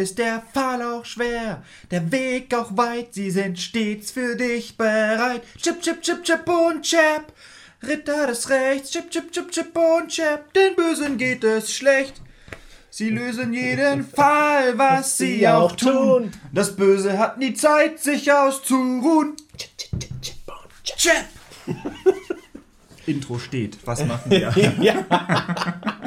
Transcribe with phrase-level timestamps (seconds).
[0.00, 5.42] Ist der Pfahl auch schwer, der Weg auch weit, sie sind stets für dich bereit.
[5.60, 7.30] Chip, chip, chip, chip und chap,
[7.86, 12.14] Ritter des Rechts, chip, chip, chip, chip und chap, den Bösen geht es schlecht.
[12.88, 16.32] Sie lösen jeden Fall, was sie auch tun.
[16.50, 19.36] Das Böse hat nie Zeit, sich auszuruhen.
[19.58, 21.26] Chip, chip, chip, chip und chap.
[23.06, 23.76] Intro steht.
[23.84, 24.50] Was machen wir?
[24.80, 25.99] ja.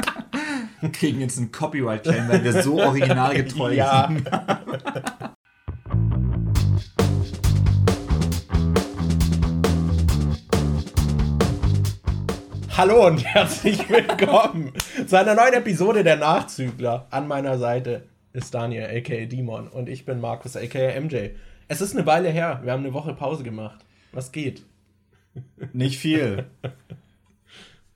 [0.92, 4.08] Kriegen jetzt einen Copyright-Claim, weil wir so originalgetreu ja.
[4.08, 4.30] sind.
[12.76, 14.74] Hallo und herzlich willkommen
[15.08, 17.08] zu einer neuen Episode der Nachzügler.
[17.12, 21.30] An meiner Seite ist Daniel, aka Demon, und ich bin Markus, aka MJ.
[21.68, 23.86] Es ist eine Weile her, wir haben eine Woche Pause gemacht.
[24.12, 24.66] Was geht?
[25.72, 26.46] Nicht viel.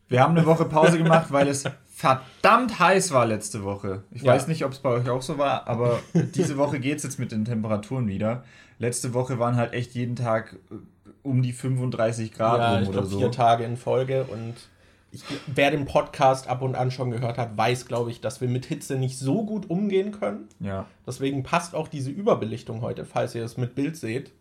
[0.07, 1.63] Wir haben eine Woche Pause gemacht, weil es
[1.97, 4.03] verdammt heiß war letzte Woche.
[4.11, 4.31] Ich ja.
[4.31, 7.17] weiß nicht, ob es bei euch auch so war, aber diese Woche geht es jetzt
[7.17, 8.43] mit den Temperaturen wieder.
[8.77, 10.75] Letzte Woche waren halt echt jeden Tag äh,
[11.23, 13.17] um die 35 Grad ja, ich oder glaub, so.
[13.17, 14.53] Vier Tage in Folge und
[15.11, 18.47] ich, wer den Podcast ab und an schon gehört hat, weiß, glaube ich, dass wir
[18.47, 20.49] mit Hitze nicht so gut umgehen können.
[20.59, 20.85] Ja.
[21.07, 24.33] Deswegen passt auch diese Überbelichtung heute, falls ihr es mit Bild seht.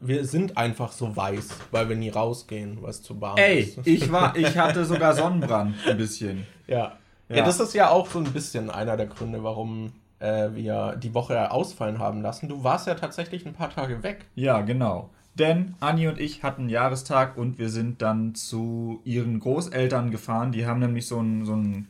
[0.00, 3.78] Wir sind einfach so weiß, weil wir nie rausgehen, was zu warm Ey, ist.
[3.78, 6.46] Ey, ich ich hatte sogar Sonnenbrand ein bisschen.
[6.66, 6.96] Ja.
[7.28, 7.36] ja.
[7.36, 7.44] ja.
[7.44, 11.50] das ist ja auch so ein bisschen einer der Gründe, warum äh, wir die Woche
[11.50, 12.48] ausfallen haben lassen.
[12.48, 14.24] Du warst ja tatsächlich ein paar Tage weg.
[14.34, 15.10] Ja, genau.
[15.34, 20.52] Denn Anni und ich hatten Jahrestag und wir sind dann zu ihren Großeltern gefahren.
[20.52, 21.88] Die haben nämlich so einen, so einen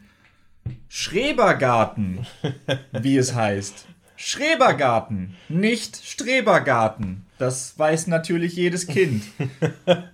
[0.89, 2.27] Schrebergarten,
[2.93, 3.87] wie es heißt.
[4.17, 7.24] Schrebergarten, nicht Strebergarten.
[7.39, 9.25] Das weiß natürlich jedes Kind.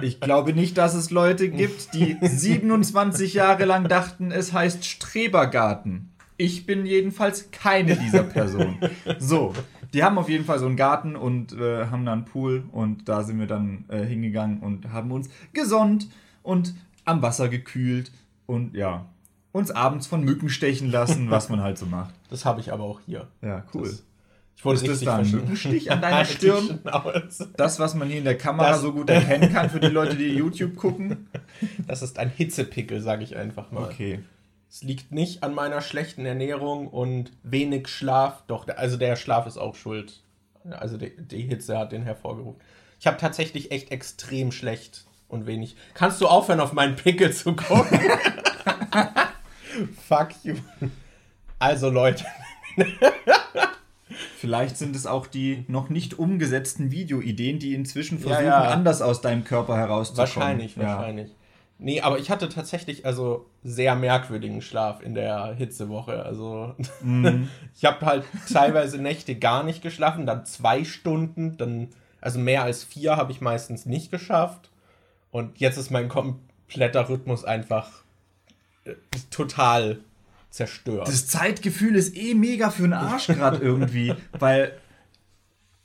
[0.00, 6.10] Ich glaube nicht, dass es Leute gibt, die 27 Jahre lang dachten, es heißt Strebergarten.
[6.36, 8.78] Ich bin jedenfalls keine dieser Personen.
[9.18, 9.54] So,
[9.92, 13.08] die haben auf jeden Fall so einen Garten und äh, haben da einen Pool und
[13.08, 16.08] da sind wir dann äh, hingegangen und haben uns gesonnt
[16.44, 16.74] und
[17.04, 18.12] am Wasser gekühlt
[18.46, 19.06] und ja,
[19.52, 22.14] uns abends von Mücken stechen lassen, was man halt so macht.
[22.30, 23.26] Das habe ich aber auch hier.
[23.42, 23.82] Ja, cool.
[23.82, 24.04] Das,
[24.58, 26.80] ich wollte ist das da ein Mückenstich an deiner Stirn?
[27.56, 30.16] Das, was man hier in der Kamera das, so gut erkennen kann für die Leute,
[30.16, 31.28] die YouTube gucken?
[31.86, 33.84] Das ist ein Hitzepickel, sage ich einfach mal.
[33.84, 34.18] Okay.
[34.68, 38.42] Es liegt nicht an meiner schlechten Ernährung und wenig Schlaf.
[38.48, 40.24] Doch, also der Schlaf ist auch schuld.
[40.68, 42.60] Also die, die Hitze hat den hervorgerufen.
[42.98, 45.76] Ich habe tatsächlich echt extrem schlecht und wenig.
[45.94, 48.00] Kannst du aufhören, auf meinen Pickel zu gucken?
[50.08, 50.56] Fuck you.
[51.60, 52.24] Also Leute.
[54.38, 58.70] Vielleicht sind es auch die noch nicht umgesetzten Videoideen, die inzwischen versuchen, ja, ja.
[58.70, 60.34] anders aus deinem Körper herauszukommen.
[60.34, 60.82] Wahrscheinlich, ja.
[60.82, 61.30] wahrscheinlich.
[61.80, 66.24] Nee, aber ich hatte tatsächlich also sehr merkwürdigen Schlaf in der Hitzewoche.
[66.24, 67.48] Also mhm.
[67.76, 71.88] ich habe halt teilweise Nächte gar nicht geschlafen, dann zwei Stunden, dann
[72.20, 74.70] also mehr als vier habe ich meistens nicht geschafft.
[75.30, 78.02] Und jetzt ist mein kompletter Rhythmus einfach
[79.30, 80.00] total
[80.50, 81.08] zerstört.
[81.08, 84.72] Das Zeitgefühl ist eh mega für den Arsch gerade irgendwie, weil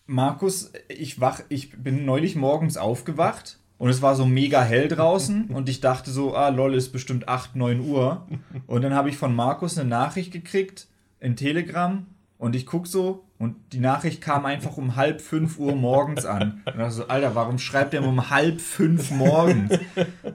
[0.05, 5.45] Markus, ich wach, ich bin neulich morgens aufgewacht und es war so mega hell draußen
[5.49, 8.27] und ich dachte so, ah lol, ist bestimmt 8, 9 Uhr.
[8.67, 10.87] Und dann habe ich von Markus eine Nachricht gekriegt
[11.19, 12.05] in Telegram
[12.37, 16.61] und ich gucke so und die Nachricht kam einfach um halb fünf Uhr morgens an.
[16.65, 19.79] Und dachte so, Alter, warum schreibt der um halb fünf morgens?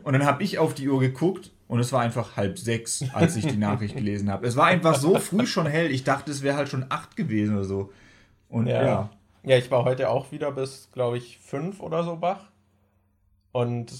[0.02, 3.36] Und dann habe ich auf die Uhr geguckt und es war einfach halb sechs, als
[3.36, 4.46] ich die Nachricht gelesen habe.
[4.46, 5.90] Es war einfach so früh schon hell.
[5.90, 7.92] Ich dachte, es wäre halt schon acht gewesen oder so.
[8.48, 8.82] Und ja.
[8.82, 9.10] ja.
[9.44, 12.50] Ja, ich war heute auch wieder bis, glaube ich, fünf oder so wach.
[13.52, 13.92] Und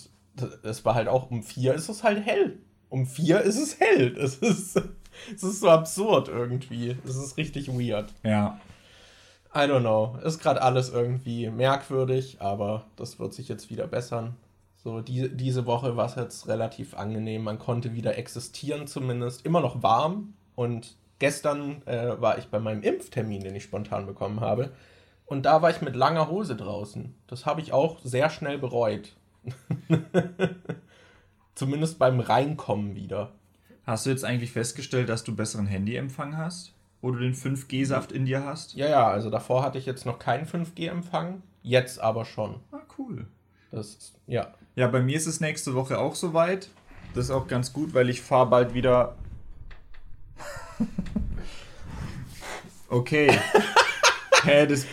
[0.62, 2.59] es war halt auch um vier ist es halt hell.
[2.89, 4.17] Um vier ist es hell.
[4.19, 4.81] Es ist,
[5.34, 6.97] es ist so absurd irgendwie.
[7.05, 8.15] Es ist richtig weird.
[8.23, 8.59] Ja.
[9.55, 10.19] I don't know.
[10.25, 14.37] Ist gerade alles irgendwie merkwürdig, aber das wird sich jetzt wieder bessern.
[14.83, 17.43] So, die, diese Woche war es jetzt relativ angenehm.
[17.43, 19.44] Man konnte wieder existieren zumindest.
[19.44, 20.34] Immer noch warm.
[20.55, 24.71] Und gestern äh, war ich bei meinem Impftermin, den ich spontan bekommen habe.
[25.27, 27.15] Und da war ich mit langer Hose draußen.
[27.27, 29.15] Das habe ich auch sehr schnell bereut.
[31.54, 33.33] Zumindest beim Reinkommen wieder.
[33.84, 36.72] Hast du jetzt eigentlich festgestellt, dass du besseren Handyempfang hast?
[37.01, 38.75] Wo du den 5G-Saft in dir hast?
[38.75, 42.60] Ja, ja, also davor hatte ich jetzt noch keinen 5G-Empfang, jetzt aber schon.
[42.72, 43.27] Ah, cool.
[43.71, 44.54] Das, ja.
[44.78, 46.69] Ja, bei mir ist es nächste Woche auch soweit.
[47.13, 49.16] Das ist auch ganz gut, weil ich fahre bald wieder.
[52.89, 53.36] okay.
[54.45, 54.86] Hä, das.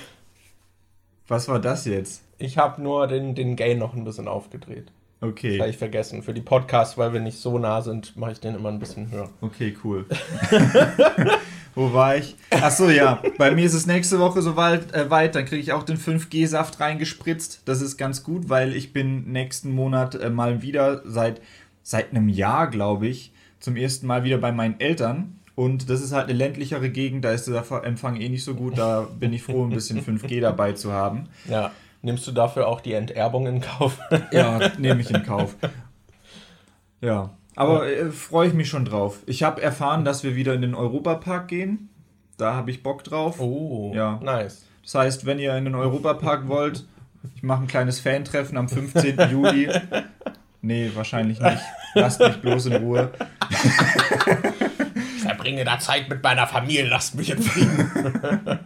[1.28, 2.24] Was war das jetzt?
[2.40, 4.92] Ich habe nur den, den Gain noch ein bisschen aufgedreht.
[5.22, 5.52] Okay.
[5.52, 6.24] Das habe ich vergessen.
[6.24, 9.12] Für die Podcasts, weil wir nicht so nah sind, mache ich den immer ein bisschen
[9.12, 9.30] höher.
[9.42, 10.08] Okay, cool.
[11.76, 12.36] Wo war ich?
[12.52, 13.22] Ach so, ja.
[13.38, 15.36] Bei mir ist es nächste Woche soweit äh, weit.
[15.36, 17.62] Dann kriege ich auch den 5G-Saft reingespritzt.
[17.66, 21.42] Das ist ganz gut, weil ich bin nächsten Monat äh, mal wieder seit,
[21.84, 25.40] seit einem Jahr, glaube ich, zum ersten Mal wieder bei meinen Eltern.
[25.56, 28.78] Und das ist halt eine ländlichere Gegend, da ist der Empfang eh nicht so gut.
[28.78, 31.30] Da bin ich froh, ein bisschen 5G dabei zu haben.
[31.50, 31.72] Ja.
[32.02, 33.98] Nimmst du dafür auch die Enterbung in Kauf?
[34.32, 35.56] Ja, nehme ich in Kauf.
[37.02, 37.32] Ja.
[37.56, 39.20] Aber äh, freue ich mich schon drauf.
[39.26, 41.90] Ich habe erfahren, dass wir wieder in den Europapark gehen.
[42.38, 43.40] Da habe ich Bock drauf.
[43.40, 44.20] Oh, Ja.
[44.22, 44.66] nice.
[44.84, 46.86] Das heißt, wenn ihr in den Europapark wollt,
[47.36, 49.18] ich mache ein kleines Fantreffen am 15.
[49.32, 49.70] Juli.
[50.62, 51.62] Nee, wahrscheinlich nicht.
[51.96, 53.12] Lasst mich bloß in Ruhe.
[55.18, 57.90] Ich verbringe da Zeit mit meiner Familie, lasst mich in Frieden.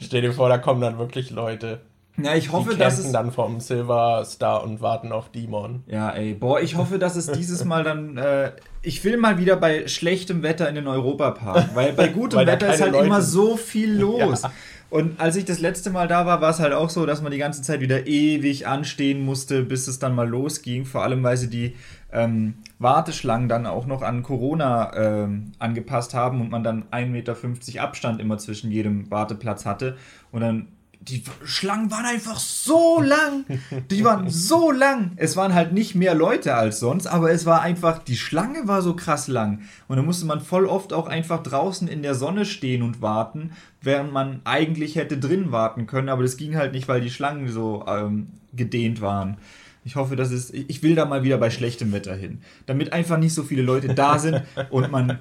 [0.00, 1.80] Stell dir vor, da kommen dann wirklich Leute.
[2.22, 3.12] Ja, ich Die hoffe, dass campen es.
[3.12, 5.82] dann vom Silver Star und warten auf Demon.
[5.86, 8.16] Ja, ey, boah, ich hoffe, dass es dieses Mal dann.
[8.18, 12.46] Äh, ich will mal wieder bei schlechtem Wetter in den Europapark, weil bei gutem Weil
[12.46, 14.42] Wetter ist halt Leute immer so viel los.
[14.42, 14.52] Ja.
[14.90, 17.32] Und als ich das letzte Mal da war, war es halt auch so, dass man
[17.32, 20.84] die ganze Zeit wieder ewig anstehen musste, bis es dann mal losging.
[20.84, 21.76] Vor allem, weil sie die
[22.12, 27.82] ähm, Warteschlangen dann auch noch an Corona ähm, angepasst haben und man dann 1,50 Meter
[27.82, 29.96] Abstand immer zwischen jedem Warteplatz hatte.
[30.30, 30.68] Und dann
[31.08, 33.44] die Schlangen waren einfach so lang.
[33.90, 35.12] Die waren so lang.
[35.16, 38.82] Es waren halt nicht mehr Leute als sonst, aber es war einfach, die Schlange war
[38.82, 39.62] so krass lang.
[39.88, 43.50] Und da musste man voll oft auch einfach draußen in der Sonne stehen und warten,
[43.80, 46.08] während man eigentlich hätte drin warten können.
[46.08, 49.38] Aber das ging halt nicht, weil die Schlangen so ähm, gedehnt waren.
[49.84, 50.52] Ich hoffe, dass es.
[50.52, 52.38] Ich will da mal wieder bei schlechtem Wetter hin.
[52.66, 55.18] Damit einfach nicht so viele Leute da sind und man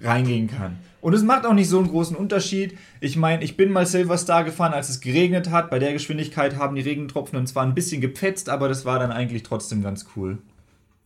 [0.00, 0.78] reingehen kann.
[1.04, 2.78] Und es macht auch nicht so einen großen Unterschied.
[2.98, 5.68] Ich meine, ich bin mal Silver Star gefahren, als es geregnet hat.
[5.68, 9.12] Bei der Geschwindigkeit haben die Regentropfen und zwar ein bisschen gepfetzt, aber das war dann
[9.12, 10.38] eigentlich trotzdem ganz cool.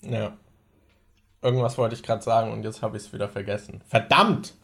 [0.02, 0.34] Ja.
[1.42, 3.80] Irgendwas wollte ich gerade sagen und jetzt habe ich es wieder vergessen.
[3.88, 4.54] Verdammt!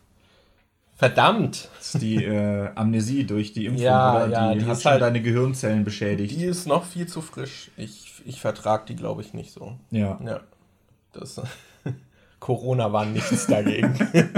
[0.94, 1.68] Verdammt!
[1.78, 4.28] Das ist die äh, Amnesie durch die Impfung, Ja, oder?
[4.28, 6.36] ja, die, die hat schon halt- deine Gehirnzellen beschädigt.
[6.38, 7.72] Die ist noch viel zu frisch.
[7.76, 9.76] Ich, ich vertrage die, glaube ich, nicht so.
[9.90, 10.16] ja.
[10.24, 10.40] Ja.
[11.12, 11.40] Das.
[12.38, 13.94] Corona war nichts dagegen.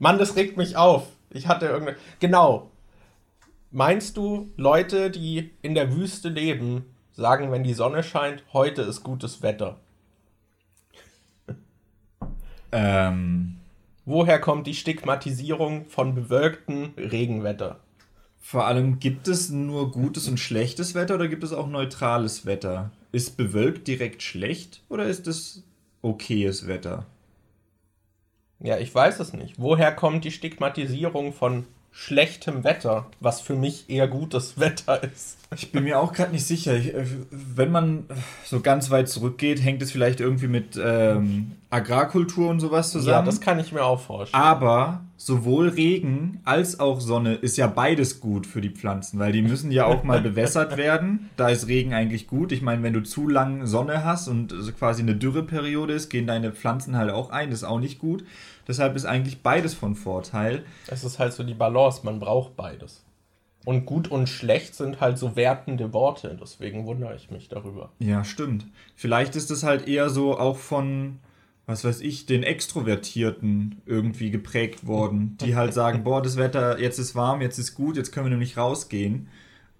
[0.00, 1.06] Mann, das regt mich auf.
[1.30, 1.96] Ich hatte irgendeine.
[2.18, 2.72] Genau.
[3.70, 9.04] Meinst du, Leute, die in der Wüste leben, sagen, wenn die Sonne scheint, heute ist
[9.04, 9.78] gutes Wetter?
[12.72, 13.56] Ähm,
[14.04, 17.80] Woher kommt die Stigmatisierung von bewölktem Regenwetter?
[18.40, 22.90] vor allem gibt es nur gutes und schlechtes Wetter oder gibt es auch neutrales Wetter?
[23.12, 25.62] Ist bewölkt direkt schlecht oder ist es
[26.02, 27.06] okayes Wetter?
[28.62, 29.54] Ja, ich weiß es nicht.
[29.58, 35.38] Woher kommt die Stigmatisierung von schlechtem Wetter, was für mich eher gutes Wetter ist?
[35.54, 36.76] Ich bin mir auch gerade nicht sicher.
[36.76, 38.04] Ich, äh, wenn man
[38.44, 43.18] so ganz weit zurückgeht, hängt es vielleicht irgendwie mit ähm, Agrarkultur und sowas zusammen.
[43.18, 44.42] Ja, das kann ich mir auch vorstellen.
[44.42, 49.42] Aber sowohl Regen als auch Sonne ist ja beides gut für die Pflanzen, weil die
[49.42, 51.30] müssen ja auch mal bewässert werden.
[51.36, 52.52] Da ist Regen eigentlich gut.
[52.52, 56.52] Ich meine, wenn du zu lang Sonne hast und quasi eine Dürreperiode ist, gehen deine
[56.52, 57.50] Pflanzen halt auch ein.
[57.50, 58.24] Das ist auch nicht gut.
[58.70, 60.62] Deshalb ist eigentlich beides von Vorteil.
[60.86, 63.04] Es ist halt so die Balance, man braucht beides.
[63.64, 67.90] Und gut und schlecht sind halt so wertende Worte, deswegen wundere ich mich darüber.
[67.98, 68.66] Ja, stimmt.
[68.94, 71.18] Vielleicht ist es halt eher so auch von,
[71.66, 77.00] was weiß ich, den Extrovertierten irgendwie geprägt worden, die halt sagen, boah, das Wetter, jetzt
[77.00, 79.26] ist warm, jetzt ist gut, jetzt können wir nämlich rausgehen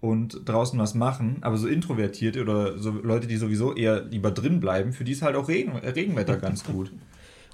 [0.00, 1.36] und draußen was machen.
[1.42, 5.22] Aber so Introvertierte oder so Leute, die sowieso eher lieber drin bleiben, für die ist
[5.22, 6.90] halt auch Regen, Regenwetter ganz gut.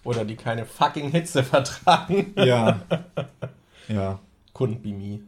[0.06, 2.32] Oder die keine fucking Hitze vertragen.
[2.36, 2.80] Ja.
[3.88, 4.18] Ja.
[4.52, 5.20] Couldn't be me.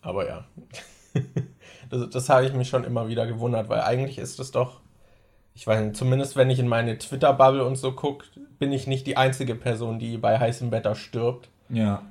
[0.00, 0.44] Aber ja.
[1.90, 4.80] Das, das habe ich mich schon immer wieder gewundert, weil eigentlich ist es doch,
[5.54, 8.26] ich weiß nicht, zumindest wenn ich in meine Twitter-Bubble und so gucke,
[8.60, 11.48] bin ich nicht die einzige Person, die bei heißem Wetter stirbt.
[11.68, 12.02] Ja.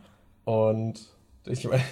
[0.43, 0.99] Und
[1.45, 1.83] ich meine,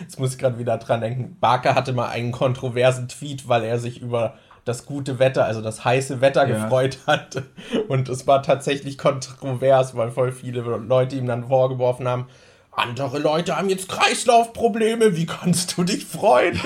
[0.00, 3.78] jetzt muss ich gerade wieder dran denken, Barker hatte mal einen kontroversen Tweet, weil er
[3.78, 4.34] sich über
[4.66, 6.64] das gute Wetter, also das heiße Wetter Ja.
[6.64, 7.42] gefreut hat.
[7.88, 12.26] Und es war tatsächlich kontrovers, weil voll viele Leute ihm dann vorgeworfen haben,
[12.72, 16.60] andere Leute haben jetzt Kreislaufprobleme, wie kannst du dich freuen?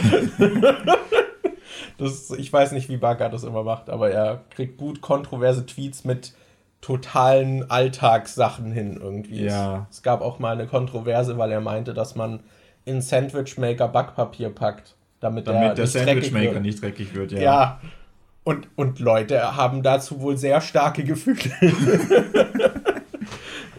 [1.99, 6.05] das, ich weiß nicht, wie Barker das immer macht, aber er kriegt gut kontroverse Tweets
[6.05, 6.33] mit
[6.81, 9.45] totalen Alltagssachen hin irgendwie.
[9.45, 9.87] Ja.
[9.91, 12.41] Es, es gab auch mal eine Kontroverse, weil er meinte, dass man
[12.85, 17.41] in Sandwichmaker Backpapier packt, damit, Damit er der Sandwichmaker nicht dreckig wird, ja.
[17.41, 17.81] Ja.
[18.43, 21.39] Und, und Leute haben dazu wohl sehr starke Gefühle.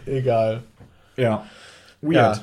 [0.06, 0.62] Egal.
[1.16, 1.44] Ja.
[2.00, 2.38] Ja.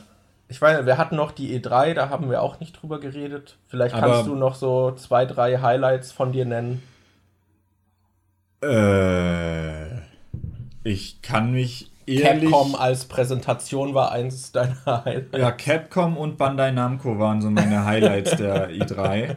[0.48, 3.58] Ich weiß, wir hatten noch die E3, da haben wir auch nicht drüber geredet.
[3.68, 6.82] Vielleicht kannst Aber- du noch so zwei, drei Highlights von dir nennen.
[8.62, 10.00] Äh,
[10.84, 12.50] ich kann mich ehrlich.
[12.50, 15.38] Capcom als Präsentation war eins deiner Highlights.
[15.38, 19.36] Ja, Capcom und Bandai Namco waren so meine Highlights der E3.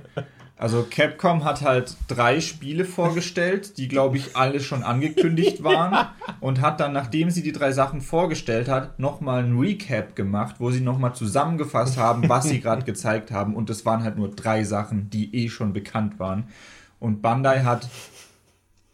[0.62, 6.06] Also Capcom hat halt drei Spiele vorgestellt, die glaube ich alle schon angekündigt waren
[6.38, 10.70] und hat dann, nachdem sie die drei Sachen vorgestellt hat, nochmal ein Recap gemacht, wo
[10.70, 14.62] sie nochmal zusammengefasst haben, was sie gerade gezeigt haben und es waren halt nur drei
[14.62, 16.44] Sachen, die eh schon bekannt waren.
[17.00, 17.88] Und Bandai hat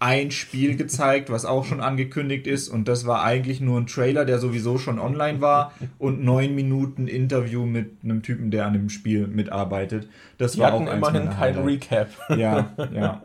[0.01, 2.69] ein Spiel gezeigt, was auch schon angekündigt ist.
[2.69, 5.73] Und das war eigentlich nur ein Trailer, der sowieso schon online war.
[5.99, 10.09] Und neun Minuten Interview mit einem Typen, der an dem Spiel mitarbeitet.
[10.39, 11.59] Das Die war hatten auch immerhin kein.
[11.59, 12.09] Recap.
[12.29, 13.23] Ja, ja.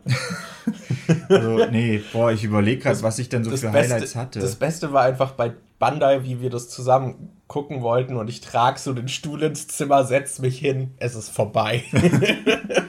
[1.28, 4.40] also, nee, boah, ich überlege gerade, was ich denn so für Beste, Highlights hatte.
[4.40, 8.80] das Beste war einfach bei Bandai, wie wir das zusammen gucken wollten und ich trage
[8.80, 11.84] so den Stuhl ins Zimmer, setz mich hin, es ist vorbei.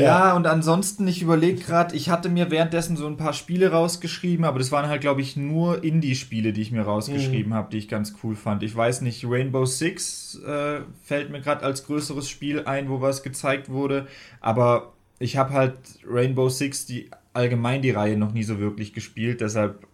[0.00, 4.44] Ja, und ansonsten, ich überlege gerade, ich hatte mir währenddessen so ein paar Spiele rausgeschrieben,
[4.44, 7.54] aber das waren halt, glaube ich, nur Indie-Spiele, die ich mir rausgeschrieben Mhm.
[7.54, 8.62] habe, die ich ganz cool fand.
[8.62, 13.22] Ich weiß nicht, Rainbow Six äh, fällt mir gerade als größeres Spiel ein, wo was
[13.22, 14.06] gezeigt wurde,
[14.40, 15.74] aber ich habe halt
[16.08, 19.86] Rainbow Six, die allgemein die Reihe noch nie so wirklich gespielt, deshalb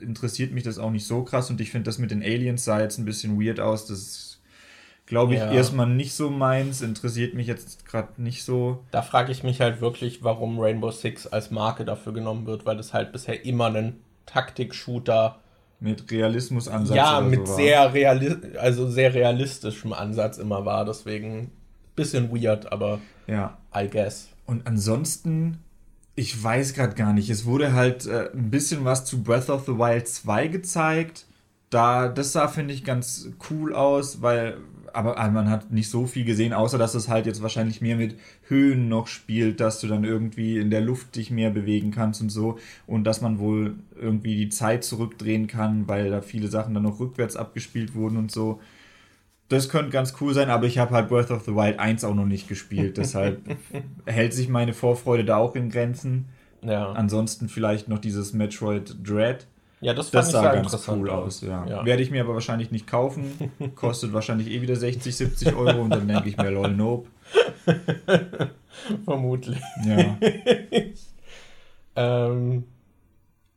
[0.00, 2.80] interessiert mich das auch nicht so krass und ich finde das mit den Aliens sah
[2.80, 4.29] jetzt ein bisschen weird aus, das
[5.10, 5.50] glaube ich, Ja.
[5.52, 8.82] erstmal nicht so meins, interessiert mich jetzt gerade nicht so.
[8.92, 12.76] Da frage ich mich halt wirklich, warum Rainbow Six als Marke dafür genommen wird, weil
[12.78, 15.38] das halt bisher immer ein Taktik-Shooter,
[15.80, 16.96] Mit Realismusansatz.
[16.96, 20.84] ja, mit so sehr, reali also sehr realistischem Ansatz immer war.
[20.84, 21.50] Deswegen
[21.96, 23.58] bisschen weird, aber Ja.
[23.74, 24.28] I guess.
[24.46, 25.58] Und ansonsten,
[26.16, 27.30] ich weiß gerade gar nicht.
[27.30, 31.26] Es wurde halt äh, ein bisschen was zu Breath of the Wild 2 gezeigt.
[31.70, 34.56] Da, das sah, finde ich, ganz cool aus, weil,
[34.92, 37.96] aber äh, man hat nicht so viel gesehen, außer dass es halt jetzt wahrscheinlich mehr
[37.96, 38.16] mit
[38.48, 42.30] Höhen noch spielt, dass du dann irgendwie in der Luft dich mehr bewegen kannst und
[42.30, 42.58] so.
[42.86, 47.00] Und dass man wohl irgendwie die Zeit zurückdrehen kann, weil da viele Sachen dann noch
[47.00, 48.60] rückwärts abgespielt wurden und so.
[49.48, 52.14] Das könnte ganz cool sein, aber ich habe halt Breath of the Wild 1 auch
[52.14, 52.96] noch nicht gespielt.
[52.98, 53.40] Deshalb
[54.06, 56.26] hält sich meine Vorfreude da auch in Grenzen.
[56.62, 59.46] Ja, Ansonsten vielleicht noch dieses Metroid Dread.
[59.80, 61.66] Ja das Das sah ganz cool aus, ja.
[61.66, 61.84] Ja.
[61.84, 63.52] Werde ich mir aber wahrscheinlich nicht kaufen.
[63.74, 67.08] Kostet wahrscheinlich eh wieder 60, 70 Euro und dann denke ich mir, lol, nope.
[69.04, 69.60] Vermutlich.
[69.84, 70.16] Ja.
[71.96, 72.64] Ähm,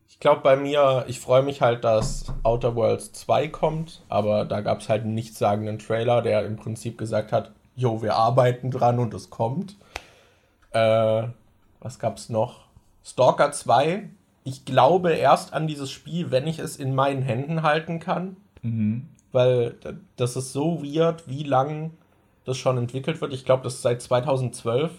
[0.08, 4.62] ich glaube bei mir, ich freue mich halt, dass Outer Worlds 2 kommt, aber da
[4.62, 9.00] gab es halt einen nichtssagenden Trailer, der im Prinzip gesagt hat, jo, wir arbeiten dran
[9.00, 9.77] und es kommt.
[10.72, 11.27] Äh,
[11.80, 12.65] was gab's noch?
[13.03, 14.10] Stalker 2.
[14.43, 19.07] Ich glaube erst an dieses Spiel, wenn ich es in meinen Händen halten kann, Mhm.
[19.31, 19.75] weil
[20.15, 21.91] das ist so weird, wie lang
[22.45, 23.33] das schon entwickelt wird.
[23.33, 24.91] Ich glaube, das ist seit 2012.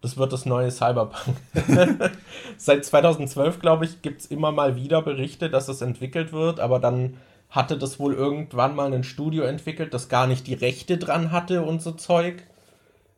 [0.00, 1.36] Das wird das neue Cyberpunk.
[2.56, 6.78] seit 2012, glaube ich, gibt es immer mal wieder Berichte, dass es entwickelt wird, aber
[6.78, 7.14] dann
[7.50, 11.62] hatte das wohl irgendwann mal ein Studio entwickelt, das gar nicht die Rechte dran hatte
[11.62, 12.44] und so Zeug.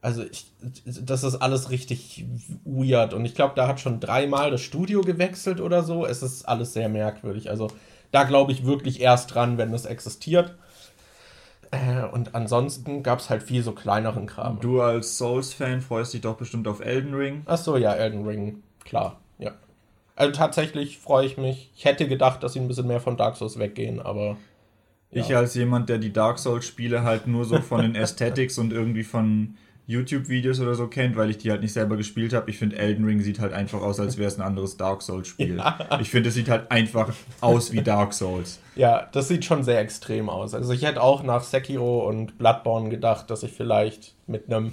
[0.03, 0.51] Also ich,
[0.85, 2.25] das ist alles richtig
[2.65, 6.07] weird und ich glaube, da hat schon dreimal das Studio gewechselt oder so.
[6.07, 7.51] Es ist alles sehr merkwürdig.
[7.51, 7.69] Also
[8.11, 10.55] da glaube ich wirklich erst dran, wenn es existiert.
[11.71, 14.59] Äh, und ansonsten gab es halt viel so kleineren Kram.
[14.61, 17.43] Du als Souls-Fan freust dich doch bestimmt auf Elden Ring.
[17.47, 19.53] Ach so, ja, Elden Ring, klar, ja.
[20.17, 21.71] Also tatsächlich freue ich mich.
[21.77, 24.37] Ich hätte gedacht, dass sie ein bisschen mehr von Dark Souls weggehen, aber
[25.13, 25.39] Ich Ja.
[25.39, 29.57] als jemand, der die Dark Souls-Spiele halt nur so von den Aesthetics und irgendwie von
[29.91, 32.49] YouTube-Videos oder so kennt, weil ich die halt nicht selber gespielt habe.
[32.51, 35.63] Ich finde, Elden Ring sieht halt einfach aus, als wäre es ein anderes Dark Souls-Spiel.
[36.01, 38.61] Ich finde, es sieht halt einfach aus wie Dark Souls.
[38.77, 40.55] ja, das sieht schon sehr extrem aus.
[40.55, 44.73] Also ich hätte auch nach Sekiro und Bloodborne gedacht, dass ich vielleicht mit einem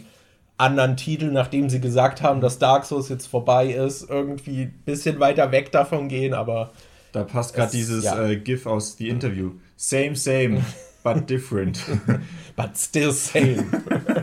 [0.57, 5.19] anderen Titel, nachdem sie gesagt haben, dass Dark Souls jetzt vorbei ist, irgendwie ein bisschen
[5.19, 6.71] weiter weg davon gehen, aber
[7.11, 8.23] Da passt gerade Es- dieses ja.
[8.27, 9.51] äh, GIF aus The Interview.
[9.75, 10.61] Same, same,
[11.03, 11.79] but different.
[12.55, 13.65] but still same.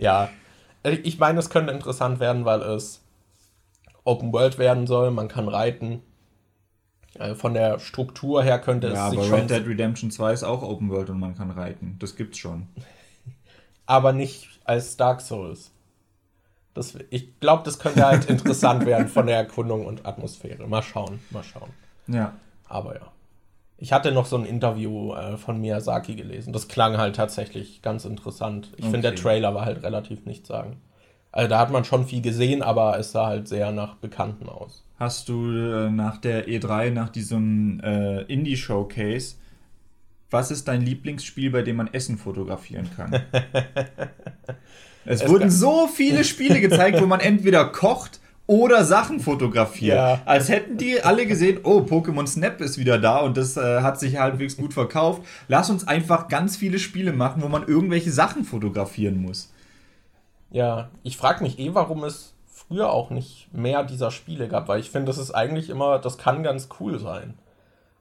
[0.00, 0.30] ja,
[0.82, 3.02] Äh, ich meine, es könnte interessant werden, weil es
[4.04, 6.02] Open World werden soll, man kann reiten.
[7.14, 10.32] Äh, Von der Struktur her könnte es ja, sich aber schon, Red Dead Redemption 2
[10.32, 11.96] ist auch Open World und man kann reiten.
[11.98, 12.68] Das gibt's schon.
[13.86, 15.72] aber nicht als Dark Souls.
[16.74, 20.66] Das, ich glaube, das könnte halt interessant werden von der Erkundung und Atmosphäre.
[20.68, 21.70] Mal schauen, mal schauen.
[22.06, 22.34] Ja.
[22.68, 23.09] Aber ja.
[23.80, 26.52] Ich hatte noch so ein Interview äh, von Miyazaki gelesen.
[26.52, 28.72] Das klang halt tatsächlich ganz interessant.
[28.76, 29.22] Ich finde, der Okay.
[29.22, 30.76] Trailer war halt relativ nichts sagen.
[31.32, 34.84] Also da hat man schon viel gesehen, aber es sah halt sehr nach Bekannten aus.
[34.98, 39.36] Hast du äh, nach der E3, nach diesem äh, Indie-Showcase,
[40.30, 43.14] was ist dein Lieblingsspiel, bei dem man Essen fotografieren kann?
[45.04, 48.19] es, Es wurden so viele Spiele gezeigt, wo man entweder kocht
[48.50, 49.96] oder Sachen fotografiert.
[49.96, 50.22] Ja.
[50.24, 54.00] Als hätten die alle gesehen, oh, Pokémon Snap ist wieder da und das äh, hat
[54.00, 55.22] sich halbwegs gut verkauft.
[55.46, 59.52] Lass uns einfach ganz viele Spiele machen, wo man irgendwelche Sachen fotografieren muss.
[60.50, 64.80] Ja, ich frage mich eh, warum es früher auch nicht mehr dieser Spiele gab, weil
[64.80, 67.34] ich finde, das ist eigentlich immer, das kann ganz cool sein.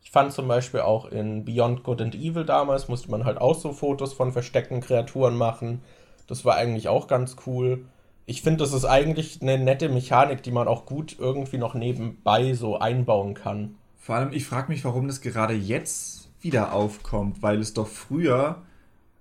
[0.02, 3.54] Ich fand zum Beispiel auch in Beyond Good and Evil damals, musste man halt auch
[3.54, 5.84] so Fotos von versteckten Kreaturen machen.
[6.26, 7.86] Das war eigentlich auch ganz cool
[8.30, 12.54] ich finde, das ist eigentlich eine nette Mechanik, die man auch gut irgendwie noch nebenbei
[12.54, 13.76] so einbauen kann.
[13.98, 18.62] Vor allem, ich frage mich, warum das gerade jetzt wieder aufkommt, weil es doch früher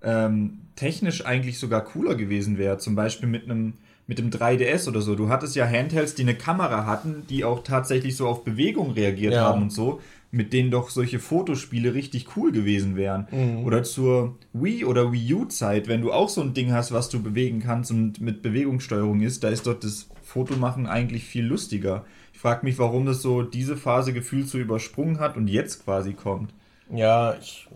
[0.03, 2.77] ähm, technisch eigentlich sogar cooler gewesen wäre.
[2.77, 3.73] Zum Beispiel mit einem
[4.05, 5.15] mit dem 3DS oder so.
[5.15, 9.33] Du hattest ja Handhelds, die eine Kamera hatten, die auch tatsächlich so auf Bewegung reagiert
[9.33, 9.43] ja.
[9.43, 10.01] haben und so
[10.31, 13.27] mit denen doch solche Fotospiele richtig cool gewesen wären.
[13.31, 13.65] Mhm.
[13.65, 17.21] Oder zur Wii oder Wii U-Zeit, wenn du auch so ein Ding hast, was du
[17.21, 22.05] bewegen kannst und mit Bewegungssteuerung ist, da ist doch das Fotomachen eigentlich viel lustiger.
[22.33, 26.13] Ich frage mich, warum das so diese Phase gefühlt so übersprungen hat und jetzt quasi
[26.13, 26.53] kommt.
[26.93, 27.67] Ja, ich,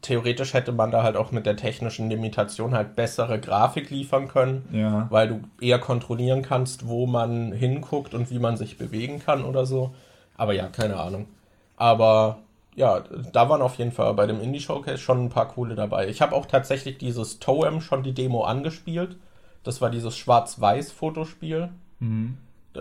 [0.00, 4.66] theoretisch hätte man da halt auch mit der technischen Limitation halt bessere Grafik liefern können,
[4.72, 5.06] ja.
[5.10, 9.66] weil du eher kontrollieren kannst, wo man hinguckt und wie man sich bewegen kann oder
[9.66, 9.94] so.
[10.36, 11.26] Aber ja, keine Ahnung.
[11.78, 12.38] Aber
[12.74, 13.00] ja,
[13.32, 16.08] da waren auf jeden Fall bei dem Indie Showcase schon ein paar coole dabei.
[16.08, 19.16] Ich habe auch tatsächlich dieses Toem schon die Demo angespielt.
[19.62, 21.70] Das war dieses Schwarz-Weiß-Fotospiel.
[22.00, 22.38] Mhm.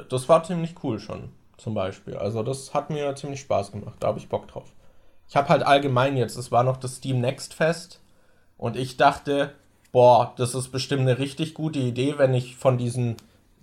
[0.10, 2.16] Das war ziemlich cool schon, zum Beispiel.
[2.16, 3.96] Also das hat mir ziemlich Spaß gemacht.
[4.00, 4.72] Da habe ich Bock drauf.
[5.30, 8.02] Ich habe halt allgemein jetzt, es war noch das Steam Next Fest
[8.58, 9.52] und ich dachte,
[9.92, 13.18] boah, das ist bestimmt eine richtig gute Idee, wenn ich von diesen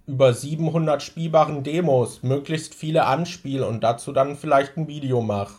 [0.07, 5.55] über 700 spielbaren Demos möglichst viele anspiele und dazu dann vielleicht ein Video mache.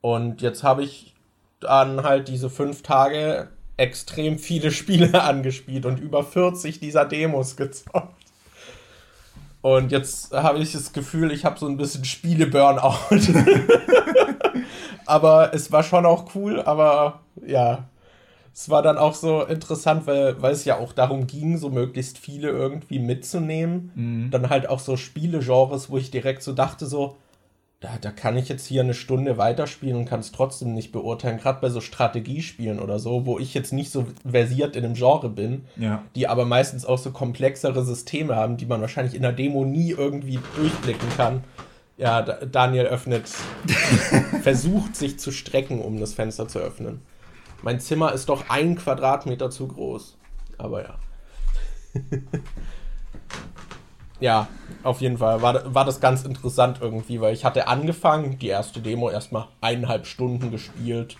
[0.00, 1.14] Und jetzt habe ich
[1.60, 8.14] dann halt diese fünf Tage extrem viele Spiele angespielt und über 40 dieser Demos gezockt.
[9.62, 12.94] Und jetzt habe ich das Gefühl, ich habe so ein bisschen Spiele-Burnout.
[15.06, 17.89] aber es war schon auch cool, aber ja,
[18.52, 22.18] es war dann auch so interessant, weil, weil es ja auch darum ging, so möglichst
[22.18, 23.92] viele irgendwie mitzunehmen.
[23.94, 24.30] Mhm.
[24.30, 27.16] Dann halt auch so Spielegenres, wo ich direkt so dachte, so,
[27.80, 31.38] da, da kann ich jetzt hier eine Stunde weiterspielen und kann es trotzdem nicht beurteilen.
[31.38, 35.30] Gerade bei so Strategiespielen oder so, wo ich jetzt nicht so versiert in dem Genre
[35.30, 36.04] bin, ja.
[36.14, 39.92] die aber meistens auch so komplexere Systeme haben, die man wahrscheinlich in der Demo nie
[39.92, 41.42] irgendwie durchblicken kann.
[41.96, 43.28] Ja, Daniel öffnet,
[44.42, 47.00] versucht sich zu strecken, um das Fenster zu öffnen.
[47.62, 50.16] Mein Zimmer ist doch ein Quadratmeter zu groß.
[50.58, 50.94] Aber ja.
[54.20, 54.48] ja,
[54.82, 58.80] auf jeden Fall war, war das ganz interessant irgendwie, weil ich hatte angefangen, die erste
[58.80, 61.16] Demo erstmal eineinhalb Stunden gespielt.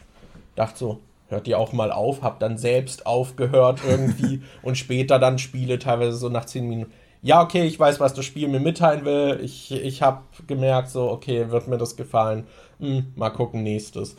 [0.57, 5.38] Dachte so, hört ihr auch mal auf, hab dann selbst aufgehört irgendwie und später dann
[5.38, 6.92] Spiele teilweise so nach zehn Minuten.
[7.22, 9.40] Ja, okay, ich weiß, was das Spiel mir mitteilen will.
[9.42, 12.46] Ich, ich habe gemerkt, so, okay, wird mir das gefallen.
[12.79, 14.16] Hm, mal gucken, nächstes.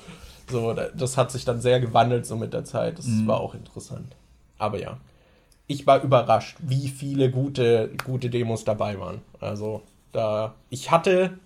[0.51, 2.99] So, das hat sich dann sehr gewandelt so mit der Zeit.
[2.99, 3.27] Das mhm.
[3.27, 4.15] war auch interessant.
[4.57, 4.97] Aber ja,
[5.67, 9.21] ich war überrascht, wie viele gute, gute Demos dabei waren.
[9.39, 11.37] Also, da, ich hatte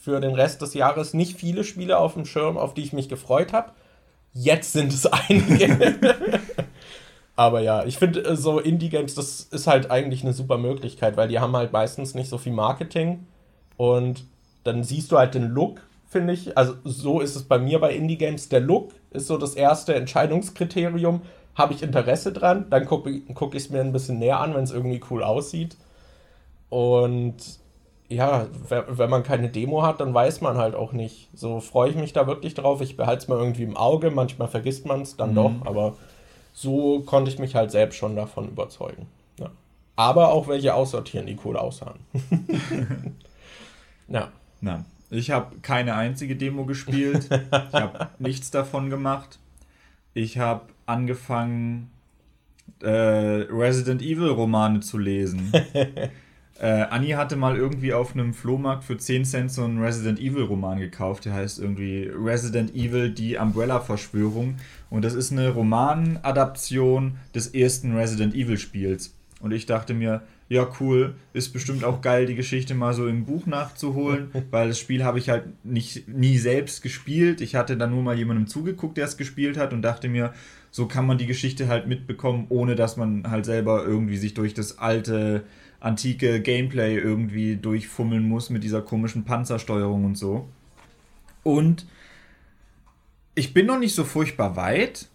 [0.00, 3.08] für den Rest des Jahres nicht viele Spiele auf dem Schirm, auf die ich mich
[3.08, 3.72] gefreut habe.
[4.32, 5.98] Jetzt sind es einige.
[7.36, 11.28] Aber ja, ich finde äh, so Indie-Games, das ist halt eigentlich eine super Möglichkeit, weil
[11.28, 13.26] die haben halt meistens nicht so viel Marketing
[13.76, 14.24] und
[14.64, 16.56] dann siehst du halt den Look finde ich.
[16.56, 18.48] Also so ist es bei mir bei Indie-Games.
[18.48, 21.22] Der Look ist so das erste Entscheidungskriterium.
[21.54, 24.64] Habe ich Interesse dran, dann gucke guck ich es mir ein bisschen näher an, wenn
[24.64, 25.76] es irgendwie cool aussieht.
[26.68, 27.36] Und
[28.08, 31.28] ja, wenn man keine Demo hat, dann weiß man halt auch nicht.
[31.34, 32.80] So freue ich mich da wirklich drauf.
[32.82, 34.10] Ich behalte es mal irgendwie im Auge.
[34.10, 35.34] Manchmal vergisst man es dann mhm.
[35.34, 35.96] doch, aber
[36.52, 39.06] so konnte ich mich halt selbst schon davon überzeugen.
[39.38, 39.50] Ja.
[39.96, 42.00] Aber auch welche aussortieren, die cool aussahen.
[44.08, 44.28] ja.
[44.60, 47.28] Na, ich habe keine einzige Demo gespielt.
[47.30, 49.38] ich habe nichts davon gemacht.
[50.14, 51.90] Ich habe angefangen,
[52.82, 55.52] äh, Resident Evil Romane zu lesen.
[56.60, 60.44] äh, Anni hatte mal irgendwie auf einem Flohmarkt für 10 Cent so einen Resident Evil
[60.44, 61.24] Roman gekauft.
[61.24, 64.56] Der heißt irgendwie Resident Evil, die Umbrella-Verschwörung.
[64.90, 69.14] Und das ist eine Romanadaption des ersten Resident Evil Spiels.
[69.40, 73.24] Und ich dachte mir, ja cool, ist bestimmt auch geil, die Geschichte mal so im
[73.24, 77.40] Buch nachzuholen, weil das Spiel habe ich halt nicht nie selbst gespielt.
[77.40, 80.32] Ich hatte dann nur mal jemandem zugeguckt, der es gespielt hat und dachte mir,
[80.70, 84.54] so kann man die Geschichte halt mitbekommen, ohne dass man halt selber irgendwie sich durch
[84.54, 85.44] das alte,
[85.80, 90.48] antike Gameplay irgendwie durchfummeln muss mit dieser komischen Panzersteuerung und so.
[91.42, 91.86] Und
[93.34, 95.08] ich bin noch nicht so furchtbar weit,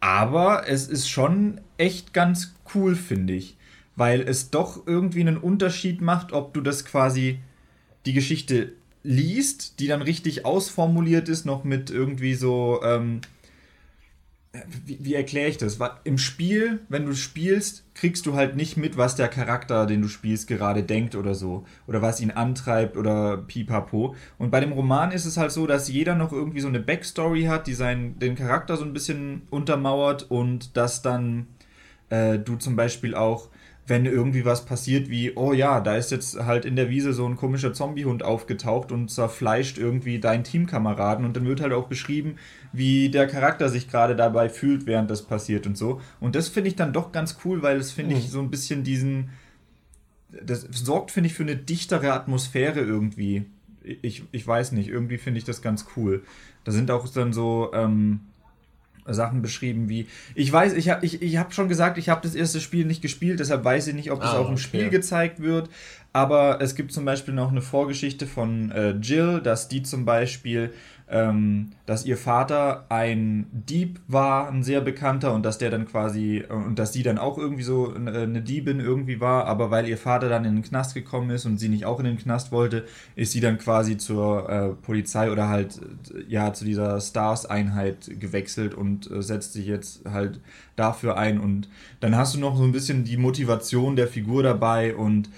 [0.00, 3.57] aber es ist schon echt ganz cool, finde ich
[3.98, 7.40] weil es doch irgendwie einen Unterschied macht, ob du das quasi
[8.06, 13.20] die Geschichte liest, die dann richtig ausformuliert ist, noch mit irgendwie so, ähm,
[14.86, 15.78] wie, wie erkläre ich das?
[16.04, 20.08] Im Spiel, wenn du spielst, kriegst du halt nicht mit, was der Charakter, den du
[20.08, 21.66] spielst, gerade denkt oder so.
[21.86, 24.14] Oder was ihn antreibt oder pipapo.
[24.38, 27.44] Und bei dem Roman ist es halt so, dass jeder noch irgendwie so eine Backstory
[27.44, 31.46] hat, die seinen, den Charakter so ein bisschen untermauert und dass dann
[32.10, 33.48] äh, du zum Beispiel auch
[33.88, 37.26] wenn irgendwie was passiert wie, oh ja, da ist jetzt halt in der Wiese so
[37.26, 42.36] ein komischer Zombiehund aufgetaucht und zerfleischt irgendwie deinen Teamkameraden und dann wird halt auch beschrieben,
[42.72, 46.00] wie der Charakter sich gerade dabei fühlt, während das passiert und so.
[46.20, 48.30] Und das finde ich dann doch ganz cool, weil das finde ich mhm.
[48.30, 49.30] so ein bisschen diesen,
[50.30, 53.46] das sorgt, finde ich, für eine dichtere Atmosphäre irgendwie.
[53.82, 56.22] Ich, ich weiß nicht, irgendwie finde ich das ganz cool.
[56.64, 58.20] Da sind auch dann so, ähm,
[59.14, 62.34] Sachen beschrieben wie ich weiß ich habe ich, ich hab schon gesagt ich habe das
[62.34, 64.62] erste Spiel nicht gespielt deshalb weiß ich nicht ob das ah, auch im okay.
[64.62, 65.68] Spiel gezeigt wird
[66.12, 70.72] aber es gibt zum Beispiel noch eine Vorgeschichte von äh, Jill dass die zum Beispiel
[71.10, 76.44] ähm, dass ihr Vater ein Dieb war, ein sehr bekannter, und dass der dann quasi,
[76.48, 79.88] äh, und dass sie dann auch irgendwie so äh, eine Diebin irgendwie war, aber weil
[79.88, 82.52] ihr Vater dann in den Knast gekommen ist und sie nicht auch in den Knast
[82.52, 82.84] wollte,
[83.16, 85.80] ist sie dann quasi zur äh, Polizei oder halt,
[86.14, 90.40] äh, ja, zu dieser Stars-Einheit gewechselt und äh, setzt sich jetzt halt
[90.76, 91.40] dafür ein.
[91.40, 91.68] Und
[92.00, 95.30] dann hast du noch so ein bisschen die Motivation der Figur dabei und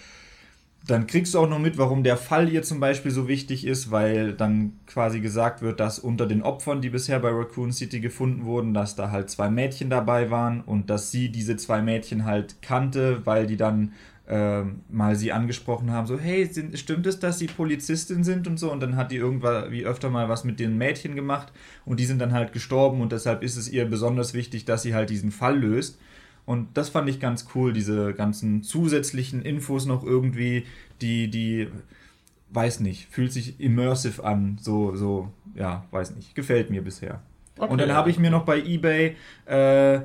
[0.86, 3.90] dann kriegst du auch noch mit, warum der Fall hier zum Beispiel so wichtig ist,
[3.90, 8.44] weil dann quasi gesagt wird, dass unter den Opfern, die bisher bei Raccoon City gefunden
[8.44, 12.62] wurden, dass da halt zwei Mädchen dabei waren und dass sie diese zwei Mädchen halt
[12.62, 13.92] kannte, weil die dann
[14.26, 18.58] äh, mal sie angesprochen haben, so, hey, sind, stimmt es, dass sie Polizistin sind und
[18.58, 18.72] so?
[18.72, 21.52] Und dann hat die irgendwann wie öfter mal was mit den Mädchen gemacht
[21.84, 24.94] und die sind dann halt gestorben und deshalb ist es ihr besonders wichtig, dass sie
[24.94, 25.98] halt diesen Fall löst.
[26.46, 30.64] Und das fand ich ganz cool, diese ganzen zusätzlichen Infos noch irgendwie,
[31.00, 31.68] die, die,
[32.50, 34.58] weiß nicht, fühlt sich immersive an.
[34.60, 36.34] So, so, ja, weiß nicht.
[36.34, 37.22] Gefällt mir bisher.
[37.56, 40.00] Okay, und dann habe ich mir noch bei eBay, äh,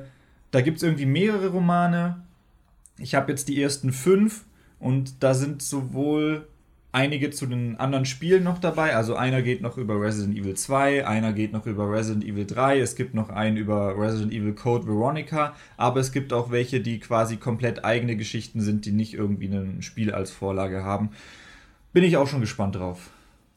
[0.50, 2.22] da gibt es irgendwie mehrere Romane.
[2.98, 4.44] Ich habe jetzt die ersten fünf
[4.78, 6.46] und da sind sowohl
[6.92, 8.96] einige zu den anderen Spielen noch dabei.
[8.96, 12.80] Also einer geht noch über Resident Evil 2, einer geht noch über Resident Evil 3,
[12.80, 16.98] es gibt noch einen über Resident Evil Code Veronica, aber es gibt auch welche, die
[16.98, 21.10] quasi komplett eigene Geschichten sind, die nicht irgendwie ein Spiel als Vorlage haben.
[21.92, 23.10] Bin ich auch schon gespannt drauf.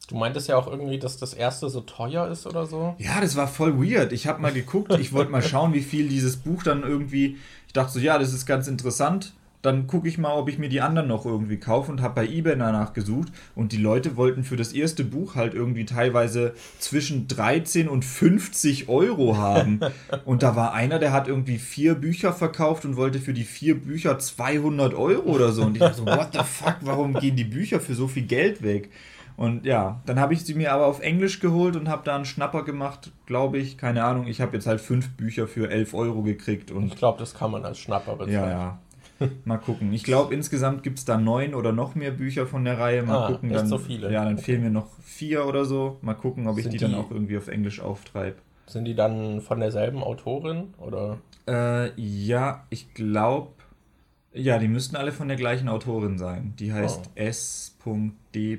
[0.08, 2.96] Du meintest ja auch irgendwie, dass das erste so teuer ist oder so.
[2.98, 4.12] Ja, das war voll weird.
[4.12, 7.38] Ich habe mal geguckt, ich wollte mal schauen, wie viel dieses Buch dann irgendwie.
[7.68, 10.68] Ich dachte so, ja, das ist ganz interessant dann gucke ich mal, ob ich mir
[10.68, 14.42] die anderen noch irgendwie kaufe und habe bei eBay danach gesucht und die Leute wollten
[14.42, 19.80] für das erste Buch halt irgendwie teilweise zwischen 13 und 50 Euro haben
[20.24, 23.78] und da war einer, der hat irgendwie vier Bücher verkauft und wollte für die vier
[23.78, 27.44] Bücher 200 Euro oder so und ich dachte so, what the fuck, warum gehen die
[27.44, 28.90] Bücher für so viel Geld weg?
[29.36, 32.26] Und ja, dann habe ich sie mir aber auf Englisch geholt und habe da einen
[32.26, 33.78] Schnapper gemacht, glaube ich.
[33.78, 36.70] Keine Ahnung, ich habe jetzt halt fünf Bücher für 11 Euro gekriegt.
[36.70, 38.34] Und ich glaube, das kann man als Schnapper bezahlen.
[38.34, 38.78] Ja, ja.
[39.44, 39.92] Mal gucken.
[39.92, 43.02] Ich glaube, insgesamt gibt es da neun oder noch mehr Bücher von der Reihe.
[43.02, 43.50] Mal ah, gucken.
[43.50, 44.10] Dann, so viele.
[44.12, 45.98] Ja, dann fehlen mir noch vier oder so.
[46.02, 48.36] Mal gucken, ob Sind ich die, die dann auch irgendwie auf Englisch auftreibe.
[48.66, 51.18] Sind die dann von derselben Autorin oder?
[51.46, 53.50] Äh, ja, ich glaube.
[54.32, 56.54] Ja, die müssten alle von der gleichen Autorin sein.
[56.58, 57.18] Die heißt oh.
[57.18, 58.56] S.D.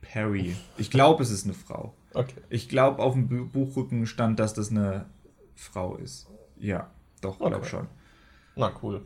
[0.00, 0.56] Perry.
[0.78, 1.92] Ich glaube, es ist eine Frau.
[2.14, 2.40] Okay.
[2.48, 5.04] Ich glaube, auf dem Buchrücken stand, dass das eine
[5.54, 6.28] Frau ist.
[6.58, 7.68] Ja, doch, glaube okay.
[7.68, 7.86] schon.
[8.56, 9.02] Na cool.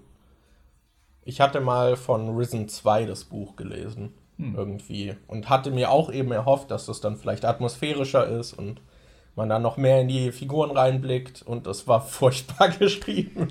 [1.25, 4.13] Ich hatte mal von Risen 2 das Buch gelesen.
[4.39, 4.55] Hm.
[4.57, 5.15] Irgendwie.
[5.27, 8.81] Und hatte mir auch eben erhofft, dass das dann vielleicht atmosphärischer ist und
[9.37, 11.43] man dann noch mehr in die Figuren reinblickt.
[11.43, 13.49] Und das war furchtbar geschrieben.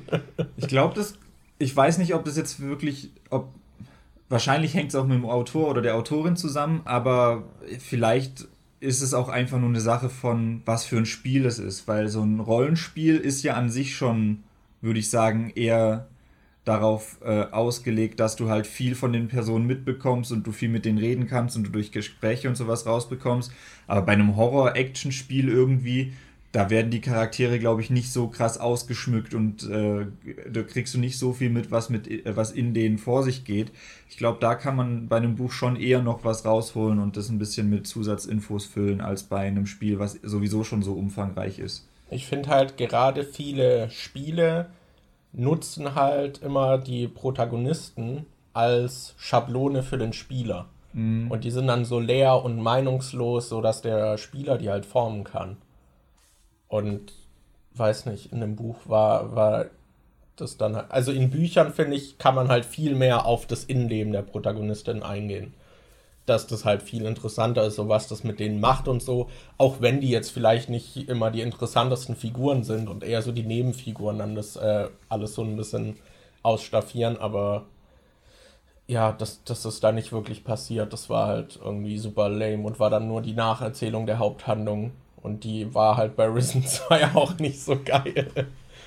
[0.57, 1.15] ich glaube, das.
[1.59, 3.11] Ich weiß nicht, ob das jetzt wirklich.
[3.29, 3.49] Ob,
[4.29, 7.43] wahrscheinlich hängt es auch mit dem Autor oder der Autorin zusammen, aber
[7.79, 8.47] vielleicht
[8.79, 11.87] ist es auch einfach nur eine Sache von, was für ein Spiel es ist.
[11.87, 14.43] Weil so ein Rollenspiel ist ja an sich schon,
[14.81, 16.07] würde ich sagen, eher
[16.65, 20.85] darauf äh, ausgelegt, dass du halt viel von den Personen mitbekommst und du viel mit
[20.85, 23.51] denen reden kannst und du durch Gespräche und sowas rausbekommst.
[23.87, 26.13] Aber bei einem Horror-Action-Spiel irgendwie,
[26.53, 30.05] da werden die Charaktere, glaube ich, nicht so krass ausgeschmückt und äh,
[30.49, 33.43] da kriegst du nicht so viel mit, was mit äh, was in denen vor sich
[33.43, 33.71] geht.
[34.09, 37.29] Ich glaube, da kann man bei einem Buch schon eher noch was rausholen und das
[37.29, 41.87] ein bisschen mit Zusatzinfos füllen, als bei einem Spiel, was sowieso schon so umfangreich ist.
[42.09, 44.69] Ich finde halt gerade viele Spiele,
[45.33, 50.67] nutzen halt immer die Protagonisten als Schablone für den Spieler.
[50.93, 51.29] Mhm.
[51.29, 55.57] Und die sind dann so leer und meinungslos, sodass der Spieler die halt formen kann.
[56.67, 57.13] Und
[57.75, 59.65] weiß nicht, in dem Buch war, war
[60.35, 63.63] das dann halt, also in Büchern finde ich, kann man halt viel mehr auf das
[63.63, 65.53] Innenleben der Protagonistin eingehen.
[66.25, 69.29] Dass das halt viel interessanter ist, so was das mit denen macht und so.
[69.57, 73.43] Auch wenn die jetzt vielleicht nicht immer die interessantesten Figuren sind und eher so die
[73.43, 75.97] Nebenfiguren dann das äh, alles so ein bisschen
[76.43, 77.65] ausstaffieren, aber
[78.87, 82.79] ja, dass, dass das da nicht wirklich passiert, das war halt irgendwie super lame und
[82.79, 84.91] war dann nur die Nacherzählung der Haupthandlung.
[85.21, 88.29] Und die war halt bei Risen 2 auch nicht so geil.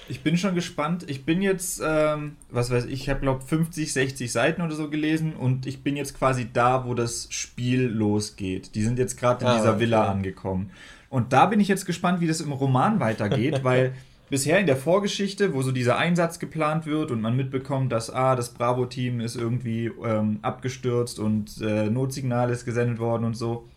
[0.08, 1.04] Ich bin schon gespannt.
[1.08, 4.88] Ich bin jetzt, ähm, was weiß ich, ich habe glaube 50, 60 Seiten oder so
[4.88, 8.74] gelesen und ich bin jetzt quasi da, wo das Spiel losgeht.
[8.74, 9.80] Die sind jetzt gerade in ah, dieser okay.
[9.80, 10.70] Villa angekommen.
[11.08, 13.94] Und da bin ich jetzt gespannt, wie das im Roman weitergeht, weil
[14.28, 18.36] bisher in der Vorgeschichte, wo so dieser Einsatz geplant wird und man mitbekommt, dass ah,
[18.36, 23.68] das Bravo-Team ist irgendwie ähm, abgestürzt und äh, Notsignal ist gesendet worden und so,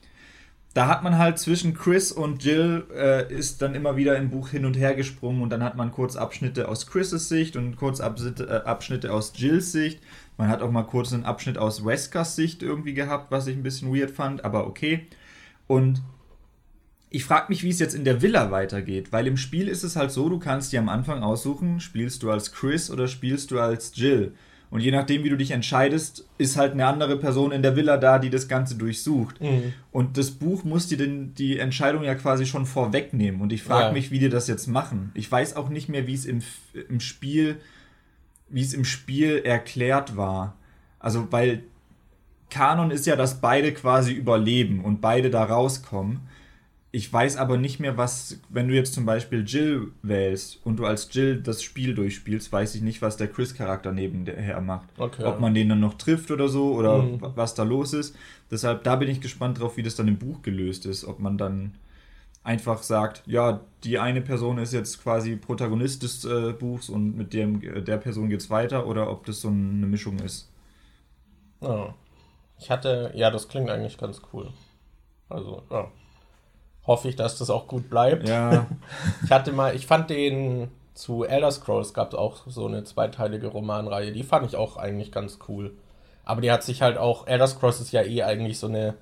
[0.74, 4.50] da hat man halt zwischen Chris und Jill äh, ist dann immer wieder im Buch
[4.50, 8.00] hin und her gesprungen und dann hat man kurz Abschnitte aus Chris' Sicht und kurz
[8.00, 10.00] Abschnitte, äh, Abschnitte aus Jills Sicht.
[10.38, 13.64] Man hat auch mal kurz einen Abschnitt aus Weskers Sicht irgendwie gehabt, was ich ein
[13.64, 15.08] bisschen weird fand, aber okay.
[15.68, 16.02] Und
[17.10, 19.96] ich frage mich, wie es jetzt in der Villa weitergeht, weil im Spiel ist es
[19.96, 23.60] halt so, du kannst dir am Anfang aussuchen, spielst du als Chris oder spielst du
[23.60, 24.34] als Jill.
[24.72, 27.98] Und je nachdem, wie du dich entscheidest, ist halt eine andere Person in der Villa
[27.98, 29.42] da, die das Ganze durchsucht.
[29.42, 29.74] Mhm.
[29.92, 33.42] Und das Buch muss dir denn die Entscheidung ja quasi schon vorwegnehmen.
[33.42, 33.92] Und ich frage ja.
[33.92, 35.12] mich, wie die das jetzt machen.
[35.16, 36.44] Ich weiß auch nicht mehr, wie es im,
[36.88, 37.58] im Spiel,
[38.48, 40.56] wie es im Spiel erklärt war.
[41.00, 41.64] Also, weil
[42.52, 46.20] Kanon ist ja, dass beide quasi überleben und beide da rauskommen.
[46.92, 50.88] Ich weiß aber nicht mehr, was, wenn du jetzt zum Beispiel Jill wählst und du
[50.88, 54.90] als Jill das Spiel durchspielst, weiß ich nicht, was der Chris-Charakter nebenher macht.
[54.98, 55.24] Okay.
[55.24, 57.20] Ob man den dann noch trifft oder so oder mhm.
[57.36, 58.16] was da los ist.
[58.50, 61.06] Deshalb, da bin ich gespannt drauf, wie das dann im Buch gelöst ist.
[61.06, 61.76] Ob man dann
[62.44, 67.34] einfach sagt, ja, die eine Person ist jetzt quasi Protagonist des äh, Buchs und mit
[67.34, 70.52] dem, äh, der Person geht's weiter oder ob das so eine Mischung ist.
[71.62, 71.90] Oh.
[72.58, 74.50] Ich hatte, ja, das klingt eigentlich ganz cool.
[75.30, 75.92] Also, ja
[76.90, 78.28] hoffe ich, dass das auch gut bleibt.
[78.28, 78.66] Ja.
[79.24, 83.48] Ich hatte mal, ich fand den zu Elder Scrolls gab es auch so eine zweiteilige
[83.48, 85.72] Romanreihe, die fand ich auch eigentlich ganz cool.
[86.26, 88.96] Aber die hat sich halt auch, Elder Scrolls ist ja eh eigentlich so eine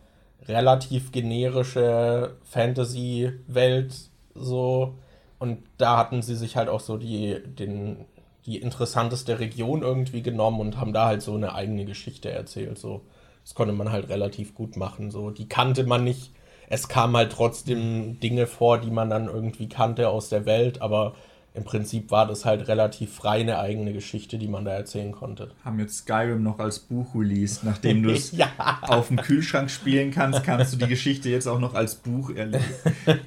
[0.47, 3.95] relativ generische Fantasy-Welt
[4.35, 4.95] so.
[5.39, 8.05] Und da hatten sie sich halt auch so die, den,
[8.45, 12.77] die interessanteste Region irgendwie genommen und haben da halt so eine eigene Geschichte erzählt.
[12.77, 13.01] So.
[13.43, 15.09] Das konnte man halt relativ gut machen.
[15.09, 15.31] So.
[15.31, 16.31] Die kannte man nicht
[16.69, 21.15] es kamen halt trotzdem Dinge vor, die man dann irgendwie kannte aus der Welt, aber
[21.57, 25.49] im Prinzip war das halt relativ frei eine eigene Geschichte, die man da erzählen konnte.
[25.65, 27.63] Haben jetzt Skyrim noch als Buch released.
[27.63, 28.47] Nachdem du es ja.
[28.83, 32.63] auf dem Kühlschrank spielen kannst, kannst du die Geschichte jetzt auch noch als Buch erleben.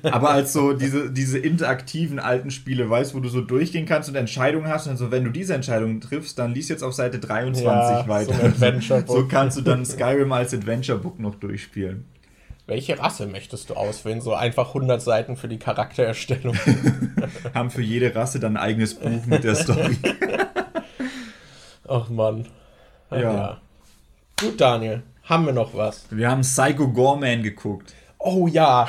[0.03, 4.15] Aber als so diese, diese interaktiven alten Spiele, weißt wo du so durchgehen kannst und
[4.15, 7.65] Entscheidungen hast und so, wenn du diese Entscheidungen triffst, dann liest jetzt auf Seite 23
[7.65, 8.35] ja, weiter.
[9.07, 12.05] So, so kannst du dann Skyrim als Adventure Book noch durchspielen.
[12.71, 14.21] Welche Rasse möchtest du auswählen?
[14.21, 16.57] So einfach 100 Seiten für die Charaktererstellung.
[17.55, 19.99] Haben für jede Rasse dann ein eigenes Buch mit der Story.
[21.89, 22.47] Ach Mann.
[23.11, 23.35] Ach, ja.
[23.35, 23.61] ja.
[24.39, 25.03] Gut, Daniel.
[25.25, 26.05] Haben wir noch was?
[26.11, 27.93] Wir haben Psycho Gorman geguckt.
[28.21, 28.89] Oh ja.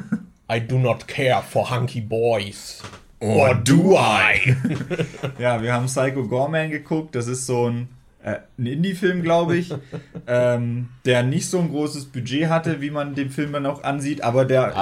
[0.50, 2.80] I do not care for hunky boys.
[3.20, 4.56] Or do I?
[5.38, 7.14] ja, wir haben Psycho Gorman geguckt.
[7.14, 7.88] Das ist so ein
[8.22, 9.72] äh, ein Indie-Film, glaube ich,
[10.26, 14.22] ähm, der nicht so ein großes Budget hatte, wie man den Film dann auch ansieht,
[14.22, 14.74] aber der,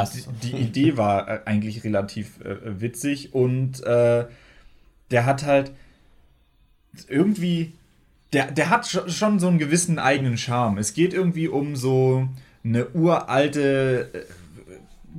[0.42, 4.27] die, die, Idee war äh, eigentlich relativ äh, witzig und äh,
[5.11, 5.72] der hat halt
[7.09, 7.72] irgendwie,
[8.33, 10.79] der, der hat schon so einen gewissen eigenen Charme.
[10.79, 12.29] Es geht irgendwie um so
[12.64, 14.18] eine uralte äh,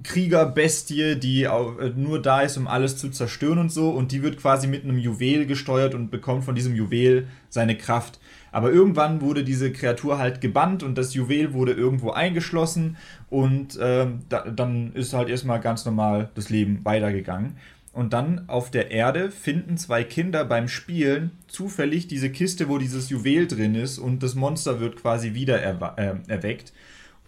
[0.03, 3.89] Kriegerbestie, die äh, nur da ist, um alles zu zerstören und so.
[3.89, 8.19] Und die wird quasi mit einem Juwel gesteuert und bekommt von diesem Juwel seine Kraft.
[8.51, 12.97] Aber irgendwann wurde diese Kreatur halt gebannt und das Juwel wurde irgendwo eingeschlossen
[13.29, 17.57] und ähm, da, dann ist halt erstmal ganz normal das Leben weitergegangen.
[17.91, 23.09] Und dann auf der Erde finden zwei Kinder beim Spielen zufällig diese Kiste, wo dieses
[23.09, 26.73] Juwel drin ist und das Monster wird quasi wieder äh, erweckt.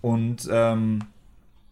[0.01, 0.99] Und ähm,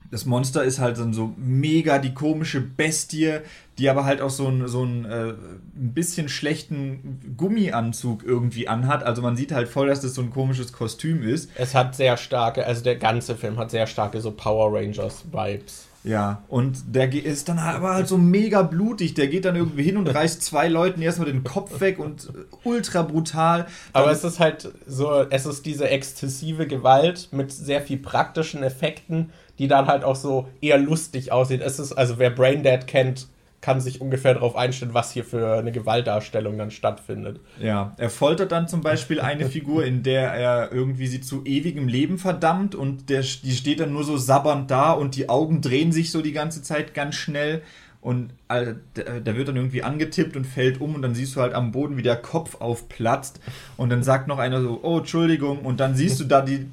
[0.09, 3.39] das Monster ist halt dann so mega die komische Bestie,
[3.77, 9.03] die aber halt auch so einen so äh, ein bisschen schlechten Gummianzug irgendwie anhat.
[9.03, 11.49] Also man sieht halt voll, dass das so ein komisches Kostüm ist.
[11.55, 15.87] Es hat sehr starke, also der ganze Film hat sehr starke so Power Rangers Vibes.
[16.07, 19.13] Ja, und der ist dann aber halt so mega blutig.
[19.15, 22.31] Der geht dann irgendwie hin und reißt zwei Leuten erstmal den Kopf weg und
[22.63, 23.67] ultra brutal.
[23.91, 29.31] Aber es ist halt so, es ist diese exzessive Gewalt mit sehr viel praktischen Effekten
[29.59, 31.61] die dann halt auch so eher lustig aussehen.
[31.61, 33.27] Es ist, also wer Braindead kennt,
[33.59, 37.39] kann sich ungefähr darauf einstellen, was hier für eine Gewaltdarstellung dann stattfindet.
[37.59, 41.87] Ja, er foltert dann zum Beispiel eine Figur, in der er irgendwie sie zu ewigem
[41.87, 45.91] Leben verdammt und der, die steht dann nur so sabbernd da und die Augen drehen
[45.91, 47.63] sich so die ganze Zeit ganz schnell
[47.99, 51.53] und äh, der wird dann irgendwie angetippt und fällt um und dann siehst du halt
[51.53, 53.41] am Boden, wie der Kopf aufplatzt
[53.75, 56.67] und dann sagt noch einer so, oh, Entschuldigung und dann siehst du da die,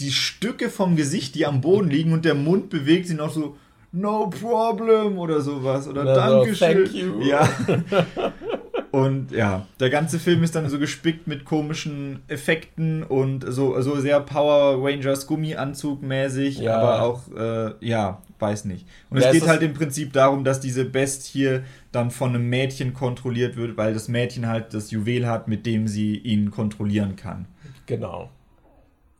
[0.00, 3.56] die Stücke vom Gesicht, die am Boden liegen und der Mund bewegt sich noch so,
[3.92, 6.84] no problem oder sowas oder no, Dankeschön.
[6.84, 7.20] Thank you.
[7.22, 7.48] Ja.
[8.92, 14.00] Und ja, der ganze Film ist dann so gespickt mit komischen Effekten und so, so
[14.00, 16.76] sehr Power Rangers Gummianzug mäßig, ja.
[16.76, 18.86] aber auch, äh, ja, weiß nicht.
[19.08, 21.60] Und ja, es geht halt im Prinzip darum, dass diese Bestie
[21.92, 25.86] dann von einem Mädchen kontrolliert wird, weil das Mädchen halt das Juwel hat, mit dem
[25.86, 27.46] sie ihn kontrollieren kann.
[27.86, 28.30] Genau.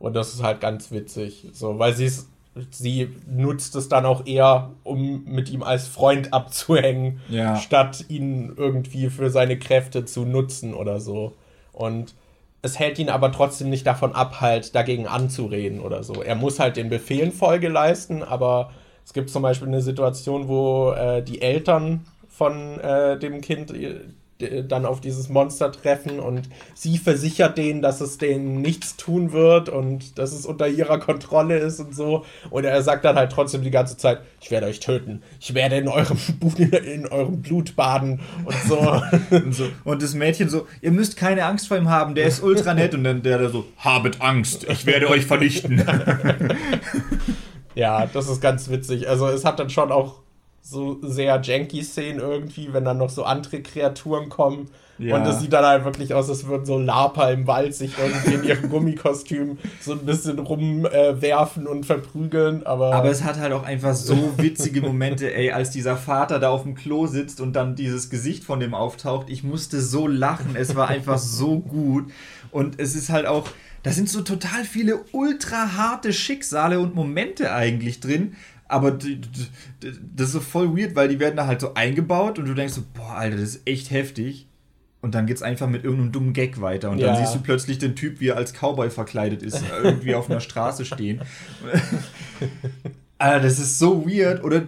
[0.01, 2.27] Und das ist halt ganz witzig, so, weil sie es
[2.71, 7.57] sie nutzt es dann auch eher, um mit ihm als Freund abzuhängen, ja.
[7.57, 11.35] statt ihn irgendwie für seine Kräfte zu nutzen oder so.
[11.73, 12.15] Und
[12.63, 16.23] es hält ihn aber trotzdem nicht davon ab, halt dagegen anzureden oder so.
[16.23, 18.71] Er muss halt den Befehlen Folge leisten, aber
[19.05, 23.73] es gibt zum Beispiel eine Situation, wo äh, die Eltern von äh, dem Kind
[24.41, 29.69] dann auf dieses Monster treffen und sie versichert denen, dass es denen nichts tun wird
[29.69, 32.25] und dass es unter ihrer Kontrolle ist und so.
[32.51, 35.23] Und er sagt dann halt trotzdem die ganze Zeit, ich werde euch töten.
[35.41, 36.19] Ich werde in eurem,
[36.85, 39.03] in eurem Blut baden und so.
[39.31, 39.69] und so.
[39.85, 42.95] Und das Mädchen so, ihr müsst keine Angst vor ihm haben, der ist ultra nett.
[42.95, 45.85] Und dann der, der so, habet Angst, ich werde euch vernichten.
[47.75, 49.09] ja, das ist ganz witzig.
[49.09, 50.21] Also es hat dann schon auch
[50.63, 54.69] so sehr janky Szenen irgendwie, wenn dann noch so andere Kreaturen kommen.
[55.01, 55.17] Ja.
[55.17, 58.35] Und das sieht dann halt wirklich aus, als würden so Lapa im Wald sich irgendwie
[58.35, 62.67] in ihrem Gummikostüm so ein bisschen rumwerfen äh, und verprügeln.
[62.67, 66.51] Aber, aber es hat halt auch einfach so witzige Momente, ey, als dieser Vater da
[66.51, 69.31] auf dem Klo sitzt und dann dieses Gesicht von dem auftaucht.
[69.31, 70.55] Ich musste so lachen.
[70.55, 72.11] Es war einfach so gut.
[72.51, 73.49] Und es ist halt auch.
[73.83, 78.37] Da sind so total viele ultra harte Schicksale und Momente eigentlich drin,
[78.71, 82.55] aber das ist so voll weird, weil die werden da halt so eingebaut und du
[82.55, 84.47] denkst so, boah, Alter, das ist echt heftig.
[85.03, 86.91] Und dann geht's einfach mit irgendeinem dummen Gag weiter.
[86.91, 87.07] Und ja.
[87.07, 90.41] dann siehst du plötzlich den Typ, wie er als Cowboy verkleidet ist, irgendwie auf einer
[90.41, 91.23] Straße stehen.
[93.19, 94.45] Alter, das ist so weird.
[94.45, 94.65] Oder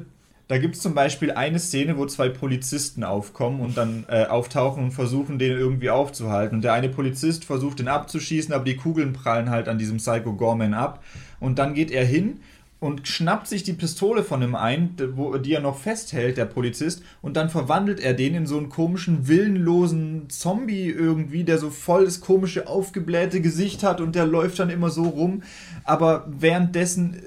[0.48, 4.84] da gibt es zum Beispiel eine Szene, wo zwei Polizisten aufkommen und dann äh, auftauchen
[4.84, 6.56] und versuchen, den irgendwie aufzuhalten.
[6.56, 10.32] Und der eine Polizist versucht, den abzuschießen, aber die Kugeln prallen halt an diesem Psycho
[10.32, 11.04] Gorman ab.
[11.40, 12.40] Und dann geht er hin
[12.82, 17.04] und schnappt sich die Pistole von ihm ein, wo, die er noch festhält, der Polizist,
[17.22, 22.06] und dann verwandelt er den in so einen komischen, willenlosen Zombie irgendwie, der so voll
[22.06, 25.44] das komische, aufgeblähte Gesicht hat und der läuft dann immer so rum.
[25.84, 27.18] Aber währenddessen, äh,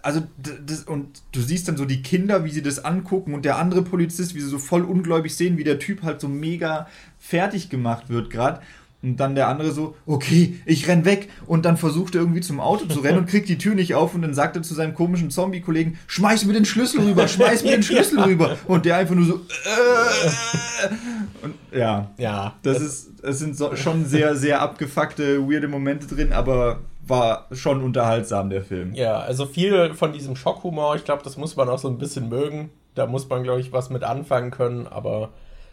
[0.00, 0.22] also,
[0.66, 3.82] das, und du siehst dann so die Kinder, wie sie das angucken und der andere
[3.82, 8.08] Polizist, wie sie so voll ungläubig sehen, wie der Typ halt so mega fertig gemacht
[8.08, 8.62] wird gerade.
[9.02, 11.28] Und dann der andere so, okay, ich renn weg.
[11.46, 14.14] Und dann versucht er irgendwie zum Auto zu rennen und kriegt die Tür nicht auf.
[14.14, 17.72] Und dann sagt er zu seinem komischen Zombie-Kollegen, schmeiß mir den Schlüssel rüber, schmeiß mir
[17.72, 18.56] den Schlüssel rüber.
[18.68, 20.88] Und der einfach nur so, äh,
[21.44, 26.06] und ja, ja das, das ist, es sind so, schon sehr, sehr abgefuckte, weirde Momente
[26.06, 28.94] drin, aber war schon unterhaltsam, der Film.
[28.94, 32.28] Ja, also viel von diesem Schockhumor, ich glaube, das muss man auch so ein bisschen
[32.28, 32.70] mögen.
[32.94, 35.30] Da muss man, glaube ich, was mit anfangen können, aber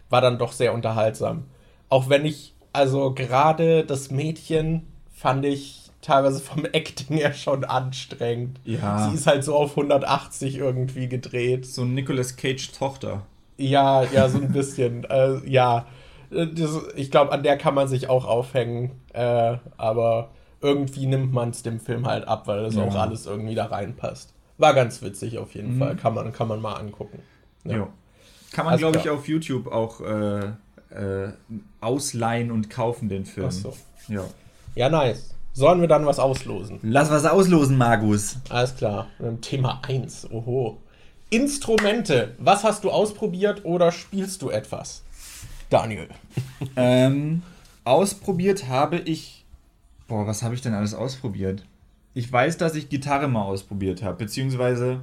[0.09, 1.43] war dann doch sehr unterhaltsam.
[1.89, 8.60] Auch wenn ich also gerade das Mädchen fand ich teilweise vom Acting her schon anstrengend.
[8.63, 9.10] Ja.
[9.10, 11.65] Sie ist halt so auf 180 irgendwie gedreht.
[11.65, 13.25] So Nicolas Cage Tochter.
[13.58, 15.03] Ja, ja, so ein bisschen.
[15.10, 15.86] äh, ja.
[16.32, 18.91] Das, ich glaube, an der kann man sich auch aufhängen.
[19.13, 20.29] Äh, aber
[20.62, 22.84] irgendwie nimmt man es dem Film halt ab, weil das ja.
[22.84, 24.34] auch alles irgendwie da reinpasst.
[24.58, 25.79] War ganz witzig auf jeden mhm.
[25.79, 25.95] Fall.
[25.95, 27.19] Kann man, kann man mal angucken.
[27.63, 27.88] Ja.
[28.51, 30.51] Kann man, glaube ich, auf YouTube auch äh,
[30.91, 31.30] äh,
[31.82, 33.47] ausleihen und kaufen, den Film.
[33.47, 33.78] Ach so.
[34.08, 34.23] Ja.
[34.75, 35.36] Ja, nice.
[35.54, 36.80] Sollen wir dann was auslosen?
[36.84, 38.38] Lass was auslosen, Magus.
[38.49, 39.08] Alles klar.
[39.41, 40.32] Thema 1.
[40.32, 40.78] Oho.
[41.30, 42.36] Instrumente.
[42.38, 45.04] Was hast du ausprobiert oder spielst du etwas?
[45.69, 46.08] Daniel.
[46.75, 47.43] ähm,
[47.84, 49.45] ausprobiert habe ich.
[50.08, 51.65] Boah, was habe ich denn alles ausprobiert?
[52.13, 55.01] Ich weiß, dass ich Gitarre mal ausprobiert habe, beziehungsweise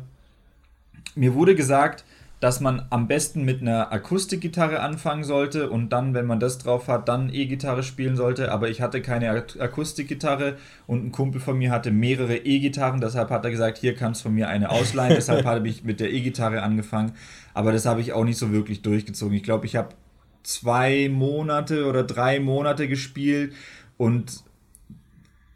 [1.15, 2.05] mir wurde gesagt,
[2.41, 6.87] dass man am besten mit einer Akustikgitarre anfangen sollte und dann, wenn man das drauf
[6.87, 8.53] hat, dann E-Gitarre spielen sollte.
[8.53, 10.57] Aber ich hatte keine Akustikgitarre
[10.87, 13.01] und ein Kumpel von mir hatte mehrere E-Gitarren.
[13.01, 15.15] Deshalb hat er gesagt, hier kannst du von mir eine ausleihen.
[15.17, 17.13] deshalb habe ich mit der E-Gitarre angefangen.
[17.55, 19.35] Aber das habe ich auch nicht so wirklich durchgezogen.
[19.35, 19.95] Ich glaube, ich habe
[20.43, 23.55] zwei Monate oder drei Monate gespielt
[23.97, 24.45] und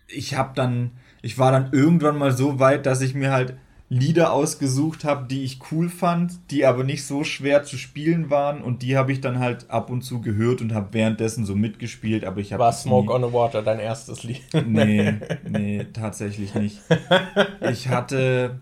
[0.09, 3.55] ich habe dann, ich war dann irgendwann mal so weit, dass ich mir halt
[3.93, 8.63] Lieder ausgesucht habe, die ich cool fand, die aber nicht so schwer zu spielen waren
[8.63, 12.25] und die habe ich dann halt ab und zu gehört und habe währenddessen so mitgespielt,
[12.25, 14.43] aber ich habe War Smoke on the Water dein erstes Lied?
[14.67, 15.15] Nee,
[15.49, 16.81] nee, tatsächlich nicht.
[17.69, 18.61] Ich hatte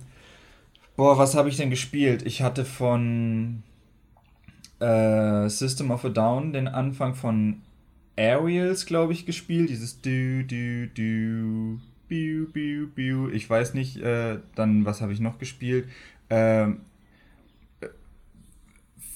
[0.97, 2.23] boah, was habe ich denn gespielt?
[2.25, 3.63] Ich hatte von
[4.81, 7.61] äh, System of a Down den Anfang von
[8.17, 13.29] Aerials, glaube ich, gespielt, dieses du du du Biu, biu, biu.
[13.31, 15.89] Ich weiß nicht, äh, dann, was habe ich noch gespielt?
[16.31, 16.81] Ähm,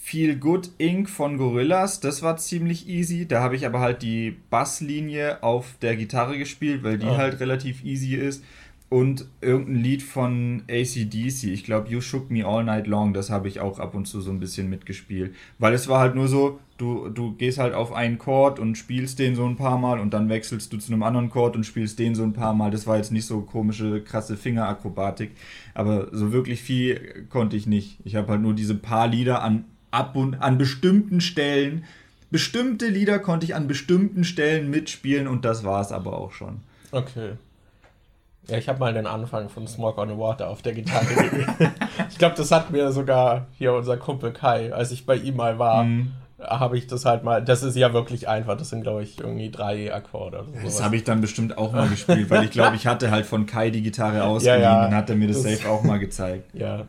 [0.02, 1.08] Feel Good Inc.
[1.08, 3.26] von Gorillas, das war ziemlich easy.
[3.26, 7.16] Da habe ich aber halt die Basslinie auf der Gitarre gespielt, weil die oh.
[7.16, 8.44] halt relativ easy ist
[8.92, 11.44] und irgendein Lied von ACDC.
[11.44, 14.20] Ich glaube, You Shook Me All Night Long, das habe ich auch ab und zu
[14.20, 15.34] so ein bisschen mitgespielt.
[15.58, 19.18] Weil es war halt nur so, du, du gehst halt auf einen Chord und spielst
[19.18, 21.98] den so ein paar Mal und dann wechselst du zu einem anderen Chord und spielst
[21.98, 22.70] den so ein paar Mal.
[22.70, 25.30] Das war jetzt nicht so komische, krasse Fingerakrobatik.
[25.72, 27.96] Aber so wirklich viel konnte ich nicht.
[28.04, 31.84] Ich habe halt nur diese paar Lieder an, ab und an bestimmten Stellen.
[32.30, 36.60] Bestimmte Lieder konnte ich an bestimmten Stellen mitspielen und das war es aber auch schon.
[36.90, 37.32] Okay.
[38.48, 41.46] Ja, ich habe mal den Anfang von Smoke on the Water auf der Gitarre gegeben.
[42.10, 45.60] ich glaube, das hat mir sogar hier unser Kumpel Kai, als ich bei ihm mal
[45.60, 46.12] war, mm.
[46.40, 47.42] habe ich das halt mal.
[47.42, 48.56] Das ist ja wirklich einfach.
[48.56, 50.44] Das sind, glaube ich, irgendwie drei Akkorde.
[50.62, 53.46] das habe ich dann bestimmt auch mal gespielt, weil ich glaube, ich hatte halt von
[53.46, 54.86] Kai die Gitarre ausgeliehen ja, ja.
[54.88, 56.50] und hat er mir das, das safe auch mal gezeigt.
[56.54, 56.86] Ja.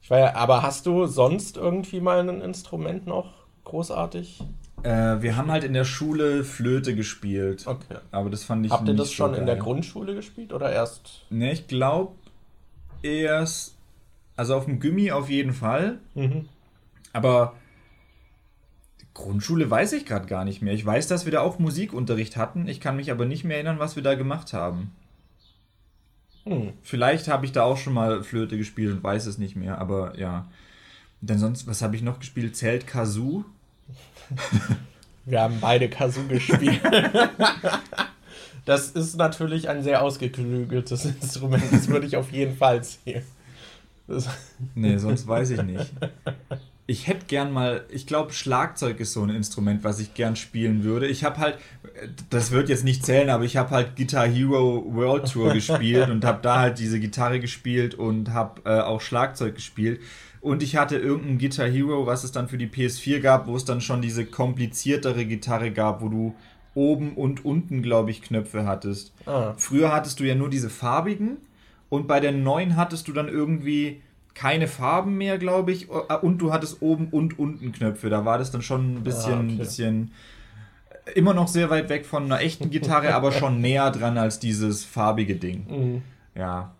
[0.00, 3.26] Ich war ja, aber hast du sonst irgendwie mal ein Instrument noch
[3.64, 4.42] großartig?
[4.82, 7.66] Äh, wir haben halt in der Schule Flöte gespielt.
[7.66, 7.98] Okay.
[8.10, 11.24] Aber das fand ich Habt ihr das schon so in der Grundschule gespielt oder erst?
[11.30, 12.14] Ne, ich glaube
[13.02, 13.76] erst.
[14.36, 15.98] Also auf dem Gummi auf jeden Fall.
[16.14, 16.48] Mhm.
[17.12, 17.54] Aber
[19.14, 20.74] Grundschule weiß ich gerade gar nicht mehr.
[20.74, 22.68] Ich weiß, dass wir da auch Musikunterricht hatten.
[22.68, 24.92] Ich kann mich aber nicht mehr erinnern, was wir da gemacht haben.
[26.44, 26.72] Hm.
[26.82, 30.16] Vielleicht habe ich da auch schon mal Flöte gespielt und weiß es nicht mehr, aber
[30.18, 30.48] ja.
[31.20, 32.56] Denn sonst, was habe ich noch gespielt?
[32.56, 33.44] Zelt Kazoo.
[35.24, 36.80] Wir haben beide Kazoo gespielt.
[38.64, 41.64] das ist natürlich ein sehr ausgeklügeltes Instrument.
[41.70, 43.22] Das würde ich auf jeden Fall sehen.
[44.74, 45.92] Nee, sonst weiß ich nicht.
[46.86, 50.82] Ich hätte gern mal, ich glaube, Schlagzeug ist so ein Instrument, was ich gern spielen
[50.82, 51.06] würde.
[51.06, 51.58] Ich habe halt,
[52.30, 56.24] das wird jetzt nicht zählen, aber ich habe halt Guitar Hero World Tour gespielt und
[56.24, 60.00] habe da halt diese Gitarre gespielt und habe äh, auch Schlagzeug gespielt.
[60.40, 63.64] Und ich hatte irgendein Guitar Hero, was es dann für die PS4 gab, wo es
[63.64, 66.34] dann schon diese kompliziertere Gitarre gab, wo du
[66.74, 69.12] oben und unten, glaube ich, Knöpfe hattest.
[69.26, 69.54] Ah.
[69.56, 71.38] Früher hattest du ja nur diese farbigen
[71.88, 74.00] und bei der neuen hattest du dann irgendwie
[74.34, 78.08] keine Farben mehr, glaube ich, äh, und du hattest oben und unten Knöpfe.
[78.08, 79.56] Da war das dann schon ein bisschen, ah, okay.
[79.56, 80.12] bisschen
[81.14, 84.84] immer noch sehr weit weg von einer echten Gitarre, aber schon näher dran als dieses
[84.84, 85.66] farbige Ding.
[85.68, 86.02] Mhm.
[86.36, 86.74] Ja.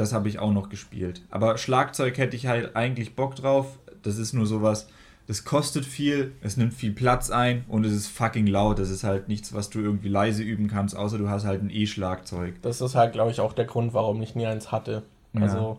[0.00, 1.20] Das habe ich auch noch gespielt.
[1.30, 3.66] Aber Schlagzeug hätte ich halt eigentlich Bock drauf.
[4.02, 4.88] Das ist nur sowas,
[5.26, 8.78] das kostet viel, es nimmt viel Platz ein und es ist fucking laut.
[8.78, 11.68] Das ist halt nichts, was du irgendwie leise üben kannst, außer du hast halt ein
[11.68, 12.54] E-Schlagzeug.
[12.62, 15.02] Das ist halt, glaube ich, auch der Grund, warum ich nie eins hatte.
[15.34, 15.42] Ja.
[15.42, 15.78] Also,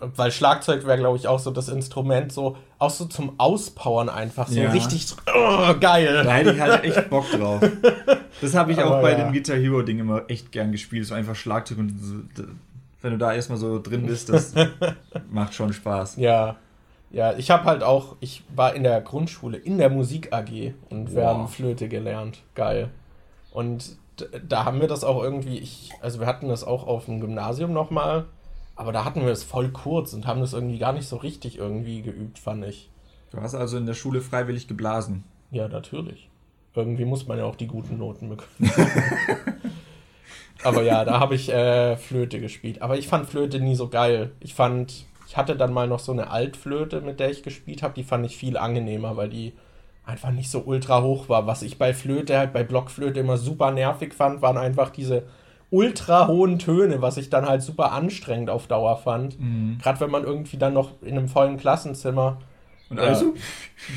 [0.00, 4.48] weil Schlagzeug wäre, glaube ich, auch so das Instrument, so auch so zum Auspowern einfach,
[4.48, 4.72] so ja.
[4.72, 6.24] richtig oh, geil.
[6.24, 7.62] Da hätte ich halt echt Bock drauf.
[8.42, 9.24] Das habe ich Aber auch bei ja.
[9.24, 12.42] dem Guitar Hero Ding immer echt gern gespielt, so einfach Schlagzeug und so,
[13.06, 14.52] wenn du da erstmal so drin bist, das
[15.30, 16.16] macht schon Spaß.
[16.16, 16.56] Ja.
[17.12, 21.14] Ja, ich habe halt auch, ich war in der Grundschule in der Musik AG und
[21.14, 21.28] wir wow.
[21.28, 22.42] haben Flöte gelernt.
[22.56, 22.90] Geil.
[23.52, 23.96] Und
[24.48, 27.72] da haben wir das auch irgendwie, ich, also wir hatten das auch auf dem Gymnasium
[27.72, 28.26] nochmal,
[28.74, 31.58] aber da hatten wir es voll kurz und haben das irgendwie gar nicht so richtig
[31.58, 32.90] irgendwie geübt, fand ich.
[33.30, 35.22] Du hast also in der Schule freiwillig geblasen.
[35.52, 36.28] Ja, natürlich.
[36.74, 38.68] Irgendwie muss man ja auch die guten Noten bekommen.
[40.66, 42.82] Aber ja, da habe ich äh, Flöte gespielt.
[42.82, 44.32] Aber ich fand Flöte nie so geil.
[44.40, 47.94] Ich fand, ich hatte dann mal noch so eine Altflöte, mit der ich gespielt habe.
[47.94, 49.52] Die fand ich viel angenehmer, weil die
[50.04, 51.46] einfach nicht so ultra hoch war.
[51.46, 55.24] Was ich bei Flöte halt, bei Blockflöte immer super nervig fand, waren einfach diese
[55.70, 59.38] ultra hohen Töne, was ich dann halt super anstrengend auf Dauer fand.
[59.40, 59.78] Mhm.
[59.82, 62.38] Gerade wenn man irgendwie dann noch in einem vollen Klassenzimmer
[62.88, 63.34] und also?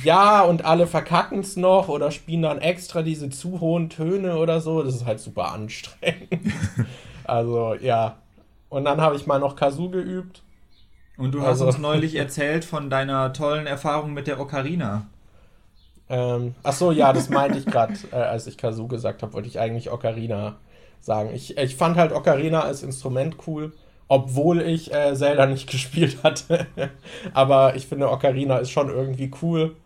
[0.03, 4.61] Ja, und alle verkacken es noch oder spielen dann extra diese zu hohen Töne oder
[4.61, 4.81] so.
[4.81, 6.53] Das ist halt super anstrengend.
[7.23, 8.17] also, ja.
[8.69, 10.41] Und dann habe ich mal noch Kazoo geübt.
[11.17, 15.05] Und du also, hast uns neulich erzählt von deiner tollen Erfahrung mit der Ocarina.
[16.07, 19.47] Ähm, ach so, ja, das meinte ich gerade, äh, als ich Kazoo gesagt habe, wollte
[19.47, 20.57] ich eigentlich Ocarina
[20.99, 21.29] sagen.
[21.33, 23.71] Ich, ich fand halt Ocarina als Instrument cool
[24.09, 26.67] obwohl ich äh, Zelda nicht gespielt hatte.
[27.33, 29.77] Aber ich finde, Ocarina ist schon irgendwie cool.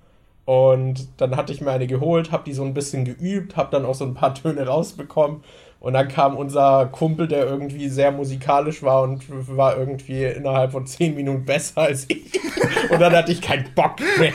[0.45, 3.85] Und dann hatte ich mir eine geholt, habe die so ein bisschen geübt, habe dann
[3.85, 5.43] auch so ein paar Töne rausbekommen.
[5.79, 10.87] Und dann kam unser Kumpel, der irgendwie sehr musikalisch war und war irgendwie innerhalb von
[10.87, 12.39] zehn Minuten besser als ich.
[12.89, 14.31] Und dann hatte ich keinen Bock mehr.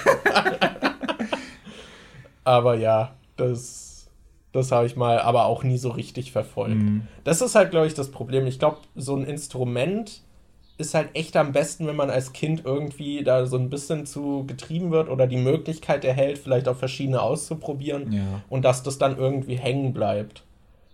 [2.44, 3.87] aber ja, das,
[4.52, 6.76] das habe ich mal, aber auch nie so richtig verfolgt.
[6.76, 7.02] Mhm.
[7.24, 8.46] Das ist halt, glaube ich, das Problem.
[8.46, 10.22] Ich glaube, so ein Instrument
[10.78, 14.44] ist halt echt am besten, wenn man als Kind irgendwie da so ein bisschen zu
[14.46, 18.42] getrieben wird oder die Möglichkeit erhält, vielleicht auch verschiedene auszuprobieren ja.
[18.48, 20.44] und dass das dann irgendwie hängen bleibt.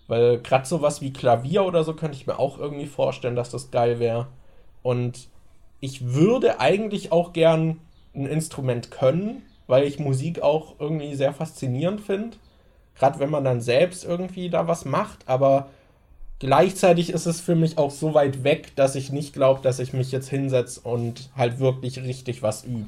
[0.06, 3.70] Weil gerade sowas wie Klavier oder so könnte ich mir auch irgendwie vorstellen, dass das
[3.70, 4.26] geil wäre.
[4.82, 5.28] Und
[5.80, 7.78] ich würde eigentlich auch gern
[8.14, 12.36] ein Instrument können, weil ich Musik auch irgendwie sehr faszinierend finde.
[12.98, 15.68] Gerade wenn man dann selbst irgendwie da was macht, aber
[16.40, 19.92] Gleichzeitig ist es für mich auch so weit weg, dass ich nicht glaube, dass ich
[19.92, 22.86] mich jetzt hinsetze und halt wirklich richtig was übe.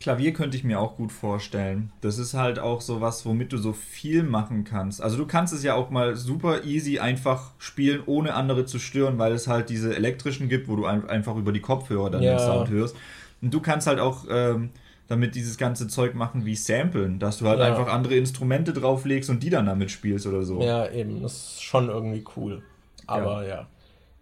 [0.00, 1.90] Klavier könnte ich mir auch gut vorstellen.
[2.02, 5.02] Das ist halt auch so was, womit du so viel machen kannst.
[5.02, 9.18] Also du kannst es ja auch mal super easy einfach spielen, ohne andere zu stören,
[9.18, 12.36] weil es halt diese elektrischen gibt, wo du einfach über die Kopfhörer dann ja.
[12.36, 12.94] den Sound hörst.
[13.42, 14.70] Und du kannst halt auch ähm,
[15.08, 17.66] damit dieses ganze Zeug machen wie Samplen, dass du halt ja.
[17.66, 20.62] einfach andere Instrumente drauflegst und die dann damit spielst oder so.
[20.62, 21.22] Ja, eben.
[21.22, 22.62] Das ist schon irgendwie cool.
[23.06, 23.48] Aber ja.
[23.48, 23.66] ja.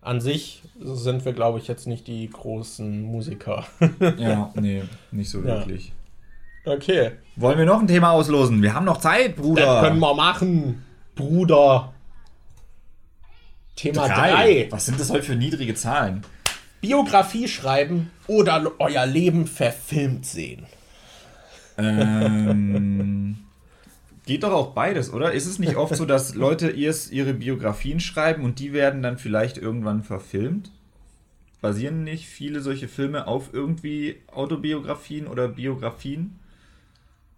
[0.01, 3.67] An sich sind wir, glaube ich, jetzt nicht die großen Musiker.
[4.17, 5.93] ja, nee, nicht so wirklich.
[6.65, 6.75] Ja.
[6.75, 7.11] Okay.
[7.35, 8.63] Wollen wir noch ein Thema auslosen?
[8.63, 9.65] Wir haben noch Zeit, Bruder.
[9.65, 10.85] Das können wir machen,
[11.17, 11.93] Bruder.
[13.75, 14.69] Thema 3.
[14.71, 16.23] Was sind das heute für niedrige Zahlen?
[16.81, 20.67] Biografie schreiben oder euer Leben verfilmt sehen.
[21.79, 23.37] Ähm,
[24.25, 25.33] geht doch auch beides, oder?
[25.33, 29.19] Ist es nicht oft so, dass Leute erst ihre Biografien schreiben und die werden dann
[29.19, 30.71] vielleicht irgendwann verfilmt?
[31.61, 36.39] Basieren nicht viele solche Filme auf irgendwie Autobiografien oder Biografien?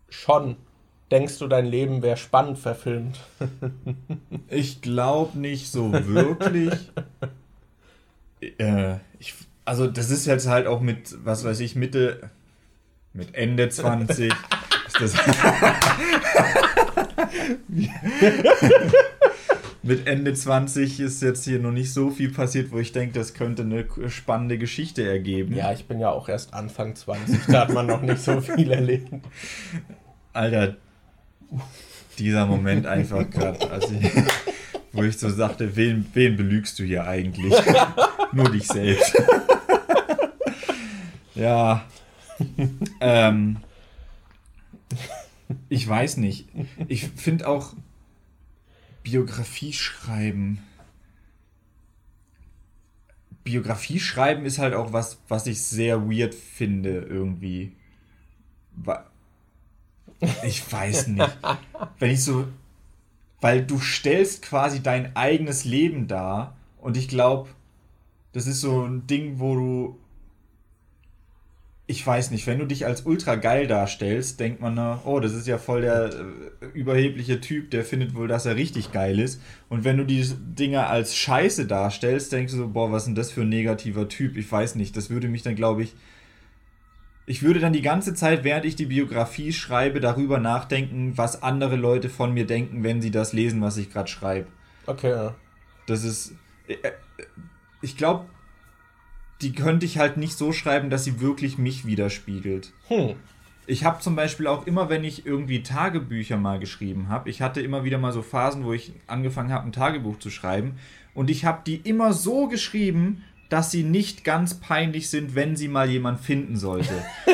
[0.08, 0.56] Schon.
[1.10, 3.18] Denkst du, dein Leben wäre spannend verfilmt?
[4.48, 6.74] ich glaube nicht so wirklich.
[8.58, 9.34] äh, ich,
[9.64, 12.30] also, das ist jetzt halt auch mit, was weiß ich, Mitte,
[13.18, 14.32] mit Ende 20
[14.86, 15.12] ist das.
[19.82, 23.34] mit Ende 20 ist jetzt hier noch nicht so viel passiert, wo ich denke, das
[23.34, 25.52] könnte eine spannende Geschichte ergeben.
[25.56, 28.70] Ja, ich bin ja auch erst Anfang 20, da hat man noch nicht so viel
[28.70, 29.08] erlebt.
[30.32, 30.76] Alter,
[32.18, 33.92] dieser Moment einfach gerade, also
[34.92, 37.52] wo ich so sagte, wen, wen belügst du hier eigentlich?
[38.32, 39.20] Nur dich selbst.
[41.34, 41.84] ja,
[43.00, 43.58] ähm,
[45.68, 46.48] ich weiß nicht.
[46.88, 47.74] Ich finde auch
[49.02, 50.62] Biografie schreiben.
[53.44, 57.72] Biografie schreiben ist halt auch was, was ich sehr weird finde irgendwie.
[60.44, 61.38] Ich weiß nicht.
[61.98, 62.46] Wenn ich so.
[63.40, 67.48] Weil du stellst quasi dein eigenes Leben dar und ich glaube,
[68.32, 69.98] das ist so ein Ding, wo du
[71.90, 75.32] ich weiß nicht, wenn du dich als ultra geil darstellst, denkt man, na, oh, das
[75.32, 76.10] ist ja voll der
[76.60, 79.40] äh, überhebliche Typ, der findet wohl, dass er richtig geil ist.
[79.70, 83.14] Und wenn du die Dinger als Scheiße darstellst, denkst du so, boah, was ist denn
[83.14, 84.36] das für ein negativer Typ?
[84.36, 85.96] Ich weiß nicht, das würde mich dann, glaube ich,
[87.24, 91.76] ich würde dann die ganze Zeit, während ich die Biografie schreibe, darüber nachdenken, was andere
[91.76, 94.48] Leute von mir denken, wenn sie das lesen, was ich gerade schreibe.
[94.84, 95.10] Okay.
[95.10, 95.34] Ja.
[95.86, 96.34] Das ist,
[96.66, 96.92] äh, äh,
[97.80, 98.26] ich glaube,
[99.40, 102.72] die könnte ich halt nicht so schreiben, dass sie wirklich mich widerspiegelt.
[102.88, 103.14] Hm.
[103.66, 107.60] Ich habe zum Beispiel auch immer, wenn ich irgendwie Tagebücher mal geschrieben habe, ich hatte
[107.60, 110.76] immer wieder mal so Phasen, wo ich angefangen habe, ein Tagebuch zu schreiben.
[111.12, 115.68] Und ich habe die immer so geschrieben, dass sie nicht ganz peinlich sind, wenn sie
[115.68, 116.92] mal jemand finden sollte.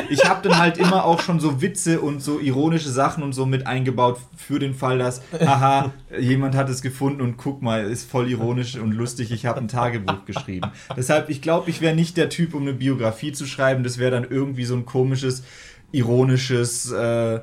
[0.09, 3.45] Ich habe dann halt immer auch schon so Witze und so ironische Sachen und so
[3.45, 8.09] mit eingebaut für den Fall, dass, aha, jemand hat es gefunden und guck mal, ist
[8.09, 10.71] voll ironisch und lustig, ich habe ein Tagebuch geschrieben.
[10.95, 13.83] Deshalb, ich glaube, ich wäre nicht der Typ, um eine Biografie zu schreiben.
[13.83, 15.43] Das wäre dann irgendwie so ein komisches,
[15.91, 17.41] ironisches, äh,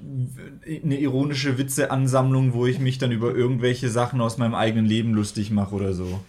[0.00, 5.50] eine ironische Witzeansammlung, wo ich mich dann über irgendwelche Sachen aus meinem eigenen Leben lustig
[5.50, 6.20] mache oder so.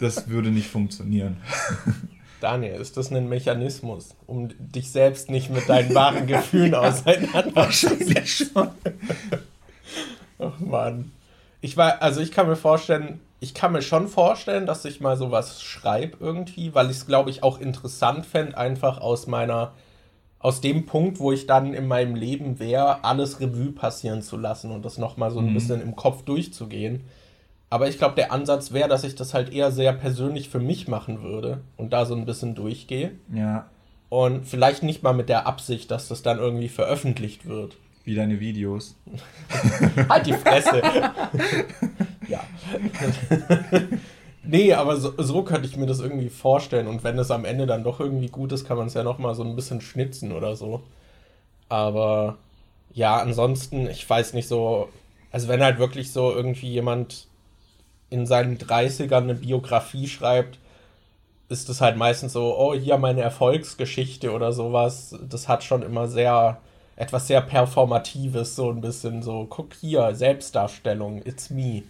[0.00, 1.38] Das würde nicht funktionieren.
[2.40, 8.50] Daniel, ist das ein Mechanismus, um dich selbst nicht mit deinen wahren Gefühlen auseinanderzusetzen?
[8.52, 8.68] schon.
[10.38, 11.12] Ach Mann.
[11.60, 15.16] Ich war, also ich kann mir vorstellen, ich kann mir schon vorstellen, dass ich mal
[15.16, 19.72] sowas schreibe irgendwie, weil ich es, glaube ich, auch interessant fände, einfach aus meiner,
[20.38, 24.70] aus dem Punkt, wo ich dann in meinem Leben wäre, alles Revue passieren zu lassen
[24.70, 25.54] und das nochmal so ein mhm.
[25.54, 27.04] bisschen im Kopf durchzugehen.
[27.70, 30.88] Aber ich glaube, der Ansatz wäre, dass ich das halt eher sehr persönlich für mich
[30.88, 33.12] machen würde und da so ein bisschen durchgehe.
[33.32, 33.68] Ja.
[34.08, 37.76] Und vielleicht nicht mal mit der Absicht, dass das dann irgendwie veröffentlicht wird.
[38.04, 38.96] Wie deine Videos.
[40.08, 40.80] halt die Fresse.
[42.28, 42.40] ja.
[44.42, 46.86] nee, aber so, so könnte ich mir das irgendwie vorstellen.
[46.86, 49.34] Und wenn es am Ende dann doch irgendwie gut ist, kann man es ja nochmal
[49.34, 50.84] so ein bisschen schnitzen oder so.
[51.68, 52.38] Aber
[52.94, 54.88] ja, ansonsten, ich weiß nicht so.
[55.30, 57.27] Also, wenn halt wirklich so irgendwie jemand
[58.10, 60.58] in seinen 30ern eine Biografie schreibt,
[61.48, 65.16] ist es halt meistens so, oh, hier meine Erfolgsgeschichte oder sowas.
[65.28, 66.58] Das hat schon immer sehr
[66.96, 71.82] etwas sehr Performatives, so ein bisschen so, guck hier, Selbstdarstellung, it's me.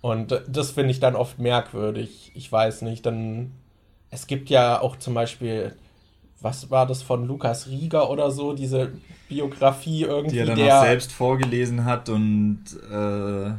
[0.00, 2.32] Und das finde ich dann oft merkwürdig.
[2.34, 3.52] Ich weiß nicht, dann.
[4.10, 5.76] Es gibt ja auch zum Beispiel,
[6.40, 8.92] was war das von Lukas Rieger oder so, diese
[9.28, 10.36] Biografie irgendwie.
[10.36, 13.50] Die er dann der, auch selbst vorgelesen hat und äh,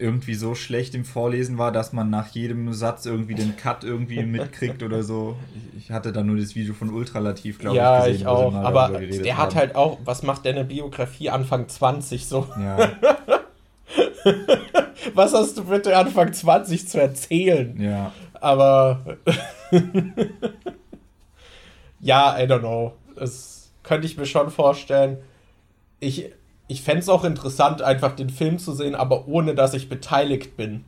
[0.00, 4.22] irgendwie so schlecht im Vorlesen war, dass man nach jedem Satz irgendwie den Cut irgendwie
[4.26, 5.36] mitkriegt oder so.
[5.76, 8.26] Ich, ich hatte da nur das Video von Ultralativ, glaube ja, ich, gesehen.
[8.26, 8.54] Ja, ich auch.
[8.54, 12.46] Aber der hat halt auch, was macht der eine Biografie Anfang 20 so?
[12.58, 12.92] Ja.
[15.14, 17.80] was hast du bitte Anfang 20 zu erzählen?
[17.80, 18.12] Ja.
[18.40, 19.18] Aber
[22.00, 22.94] ja, I don't know.
[23.16, 25.18] Das könnte ich mir schon vorstellen.
[25.98, 26.30] Ich,
[26.70, 30.56] ich fände es auch interessant, einfach den Film zu sehen, aber ohne dass ich beteiligt
[30.56, 30.84] bin.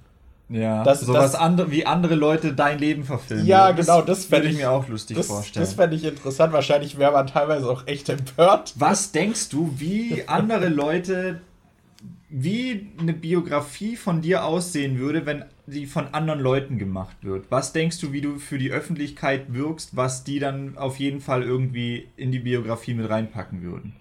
[0.49, 3.47] Ja, das, so das, was andere, wie andere Leute dein Leben verfilmen.
[3.47, 5.65] Ja, das genau, das würde ich mir auch lustig das, vorstellen.
[5.65, 6.53] Das fände ich interessant.
[6.53, 8.75] Wahrscheinlich wäre man teilweise auch echt empört.
[8.77, 11.41] Was denkst du, wie andere Leute,
[12.29, 17.47] wie eine Biografie von dir aussehen würde, wenn die von anderen Leuten gemacht wird?
[17.49, 21.43] Was denkst du, wie du für die Öffentlichkeit wirkst, was die dann auf jeden Fall
[21.43, 23.95] irgendwie in die Biografie mit reinpacken würden?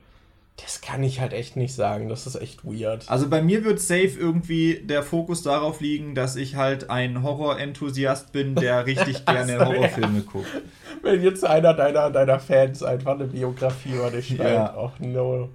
[0.58, 2.08] Das kann ich halt echt nicht sagen.
[2.08, 3.10] Das ist echt weird.
[3.10, 8.32] Also bei mir wird safe irgendwie der Fokus darauf liegen, dass ich halt ein Horror-Enthusiast
[8.32, 10.62] bin, der richtig gerne Horrorfilme guckt.
[11.02, 14.42] Wenn jetzt einer deiner, deiner Fans einfach eine Biografie über dich schreibt.
[14.42, 14.76] Ja.
[14.78, 15.50] Oh no.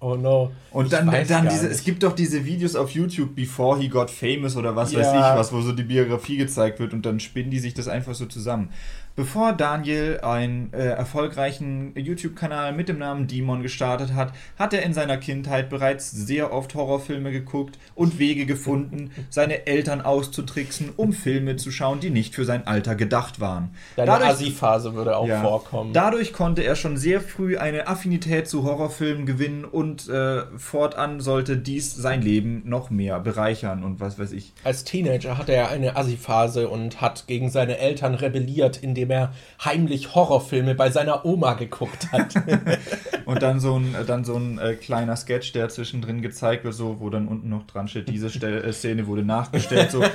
[0.00, 0.52] Oh no.
[0.70, 4.56] Und dann, dann diese, es gibt doch diese Videos auf YouTube, Before He Got Famous
[4.56, 5.00] oder was ja.
[5.00, 7.88] weiß ich was, wo so die Biografie gezeigt wird und dann spinnen die sich das
[7.88, 8.70] einfach so zusammen.
[9.18, 14.94] Bevor Daniel einen äh, erfolgreichen YouTube-Kanal mit dem Namen Demon gestartet hat, hat er in
[14.94, 21.56] seiner Kindheit bereits sehr oft Horrorfilme geguckt und Wege gefunden, seine Eltern auszutricksen, um Filme
[21.56, 23.70] zu schauen, die nicht für sein Alter gedacht waren.
[23.96, 25.92] Deine Assi-Phase würde auch ja, vorkommen.
[25.92, 31.56] Dadurch konnte er schon sehr früh eine Affinität zu Horrorfilmen gewinnen und äh, fortan sollte
[31.56, 34.52] dies sein Leben noch mehr bereichern und was weiß ich.
[34.62, 39.32] Als Teenager hatte er eine Assi-Phase und hat gegen seine Eltern rebelliert, indem indem er
[39.64, 42.34] heimlich Horrorfilme bei seiner Oma geguckt hat.
[43.24, 47.00] und dann so ein, dann so ein äh, kleiner Sketch, der zwischendrin gezeigt wird, so,
[47.00, 50.04] wo dann unten noch dran steht, diese Stelle, äh, Szene wurde nachgestellt, so.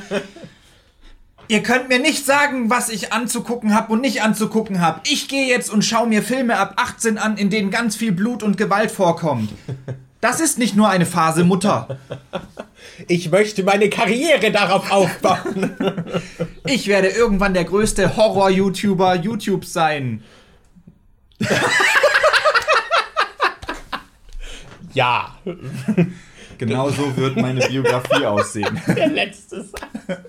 [1.50, 5.02] Ihr könnt mir nicht sagen, was ich anzugucken habe und nicht anzugucken habe.
[5.04, 8.44] Ich gehe jetzt und schaue mir Filme ab 18 an, in denen ganz viel Blut
[8.44, 9.52] und Gewalt vorkommt.
[10.22, 12.00] Das ist nicht nur eine Phase, Mutter.
[13.08, 15.76] Ich möchte meine Karriere darauf aufbauen.
[16.66, 20.24] Ich werde irgendwann der größte Horror-YouTuber YouTube sein.
[24.94, 25.38] Ja.
[26.58, 28.80] Genau so wird meine Biografie aussehen.
[28.88, 30.20] Der letzte Satz.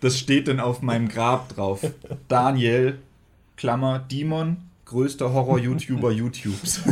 [0.00, 1.80] Das steht dann auf meinem Grab drauf.
[2.28, 2.98] Daniel,
[3.56, 6.82] Klammer, Demon, größter Horror-YouTuber YouTubes.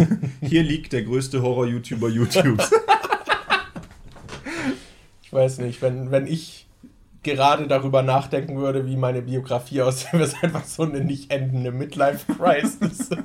[0.43, 2.71] Hier liegt der größte Horror-YouTuber YouTubes.
[5.31, 6.67] Ich weiß nicht, wenn, wenn ich
[7.23, 11.71] gerade darüber nachdenken würde, wie meine Biografie aussieht, wäre es einfach so eine nicht endende
[11.71, 13.11] Midlife-Crisis.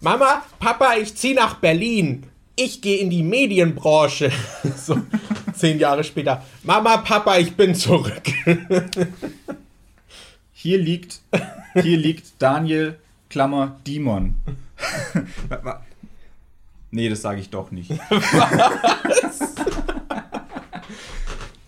[0.00, 2.24] Mama, Papa, ich ziehe nach Berlin.
[2.56, 4.32] Ich gehe in die Medienbranche.
[4.74, 5.02] so
[5.52, 6.42] zehn Jahre später.
[6.62, 8.22] Mama, Papa, ich bin zurück.
[10.54, 11.20] Hier liegt,
[11.74, 12.98] hier liegt Daniel,
[13.28, 14.34] Klammer, Demon.
[16.90, 17.90] nee, das sage ich doch nicht.
[17.90, 19.40] Was?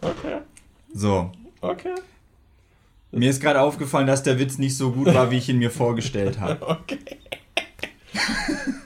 [0.02, 0.38] okay.
[1.00, 1.32] So.
[1.62, 1.94] Okay.
[3.10, 5.70] Mir ist gerade aufgefallen, dass der Witz nicht so gut war, wie ich ihn mir
[5.70, 6.60] vorgestellt habe.
[6.82, 6.98] Okay.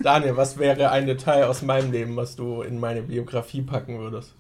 [0.01, 4.35] Daniel, was wäre ein Detail aus meinem Leben, was du in meine Biografie packen würdest?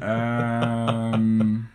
[0.00, 1.68] ähm.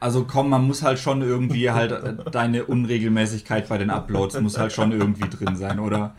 [0.00, 4.58] Also komm, man muss halt schon irgendwie halt äh, deine Unregelmäßigkeit bei den Uploads muss
[4.58, 6.14] halt schon irgendwie drin sein, oder?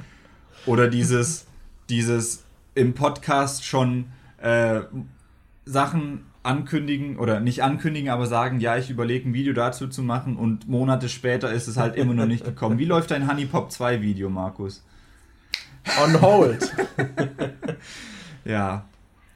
[0.66, 1.48] Oder dieses,
[1.90, 2.44] dieses
[2.76, 4.06] im Podcast schon
[4.38, 4.82] äh,
[5.66, 10.38] Sachen ankündigen oder nicht ankündigen, aber sagen, ja, ich überlege ein Video dazu zu machen
[10.38, 12.80] und Monate später ist es halt immer noch nicht gekommen.
[12.80, 14.84] Wie läuft dein Honey Pop 2 Video, Markus?
[16.04, 16.74] On hold.
[18.46, 18.86] ja.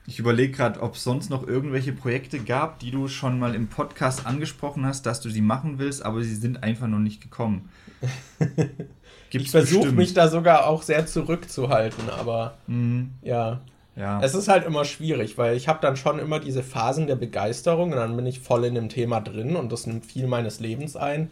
[0.08, 3.68] Ich überlege gerade, ob es sonst noch irgendwelche Projekte gab, die du schon mal im
[3.68, 7.70] Podcast angesprochen hast, dass du sie machen willst, aber sie sind einfach noch nicht gekommen.
[9.30, 13.12] Gibt's ich versuche mich da sogar auch sehr zurückzuhalten, aber mhm.
[13.22, 13.62] ja.
[13.96, 14.22] Ja.
[14.22, 17.92] Es ist halt immer schwierig, weil ich habe dann schon immer diese Phasen der Begeisterung
[17.92, 20.96] und dann bin ich voll in dem Thema drin und das nimmt viel meines Lebens
[20.96, 21.30] ein.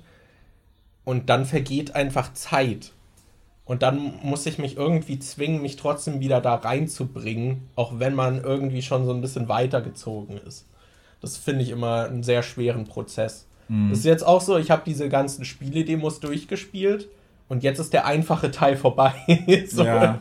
[1.06, 2.92] Und dann vergeht einfach Zeit.
[3.66, 8.44] Und dann muss ich mich irgendwie zwingen, mich trotzdem wieder da reinzubringen, auch wenn man
[8.44, 10.66] irgendwie schon so ein bisschen weitergezogen ist.
[11.22, 13.48] Das finde ich immer einen sehr schweren Prozess.
[13.68, 13.90] Mhm.
[13.90, 17.10] Das ist jetzt auch so, ich habe diese ganzen Spiele-Demos durchgespielt
[17.48, 19.14] und jetzt ist der einfache Teil vorbei.
[19.70, 19.84] so.
[19.84, 20.20] ja.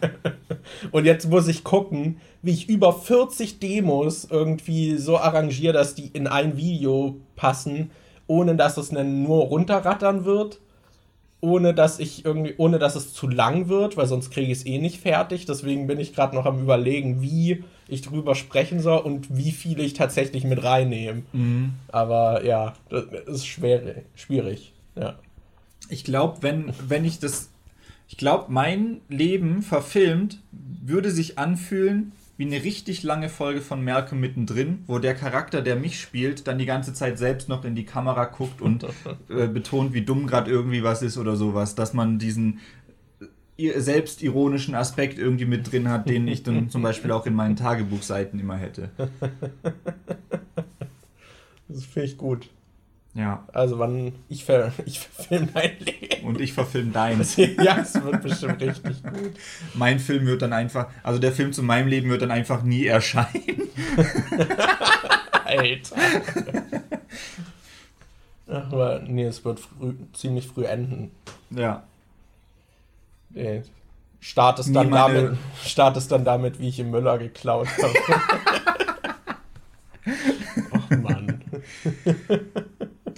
[0.90, 6.08] Und jetzt muss ich gucken, wie ich über 40 Demos irgendwie so arrangiere, dass die
[6.08, 7.90] in ein Video passen,
[8.26, 10.60] ohne dass es dann nur runterrattern wird
[11.40, 14.66] ohne dass ich irgendwie, ohne dass es zu lang wird, weil sonst kriege ich es
[14.66, 15.46] eh nicht fertig.
[15.46, 19.84] Deswegen bin ich gerade noch am überlegen, wie ich drüber sprechen soll und wie viele
[19.84, 21.22] ich tatsächlich mit reinnehme.
[21.32, 21.74] Mhm.
[21.88, 24.72] Aber ja, das ist schwer, schwierig.
[24.96, 25.14] Ja.
[25.88, 27.50] Ich glaube, wenn, wenn ich das.
[28.10, 34.20] Ich glaube, mein Leben verfilmt würde sich anfühlen, wie eine richtig lange Folge von Malcolm
[34.20, 37.84] mittendrin, wo der Charakter, der mich spielt, dann die ganze Zeit selbst noch in die
[37.84, 38.84] Kamera guckt und
[39.28, 42.60] äh, betont, wie dumm gerade irgendwie was ist oder sowas, dass man diesen
[43.58, 47.56] äh, selbstironischen Aspekt irgendwie mit drin hat, den ich dann zum Beispiel auch in meinen
[47.56, 48.90] Tagebuchseiten immer hätte.
[51.70, 52.48] Das finde ich gut.
[53.18, 53.44] Ja.
[53.52, 56.24] Also wann ich, ver, ich verfilme dein Leben.
[56.24, 57.36] Und ich verfilme deins.
[57.36, 59.32] ja, es wird bestimmt richtig gut.
[59.74, 62.86] Mein Film wird dann einfach, also der Film zu meinem Leben wird dann einfach nie
[62.86, 63.68] erscheinen.
[65.44, 65.96] Alter.
[68.46, 71.10] Aber nee, es wird früh, ziemlich früh enden.
[71.50, 71.82] Ja.
[73.30, 73.62] Nee.
[74.20, 77.94] Start es, dann damit, start es dann damit, wie ich im Müller geklaut habe.
[80.72, 81.38] Ach Mann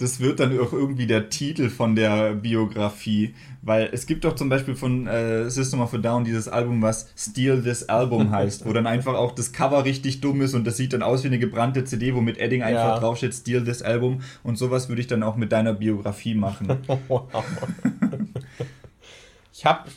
[0.01, 4.49] das wird dann auch irgendwie der Titel von der Biografie, weil es gibt doch zum
[4.49, 8.73] Beispiel von äh, System of a Down dieses Album, was Steal This Album heißt, wo
[8.73, 11.37] dann einfach auch das Cover richtig dumm ist und das sieht dann aus wie eine
[11.37, 12.99] gebrannte CD, wo mit Edding einfach ja.
[12.99, 16.67] draufsteht Steal This Album und sowas würde ich dann auch mit deiner Biografie machen.
[19.53, 19.87] ich habe,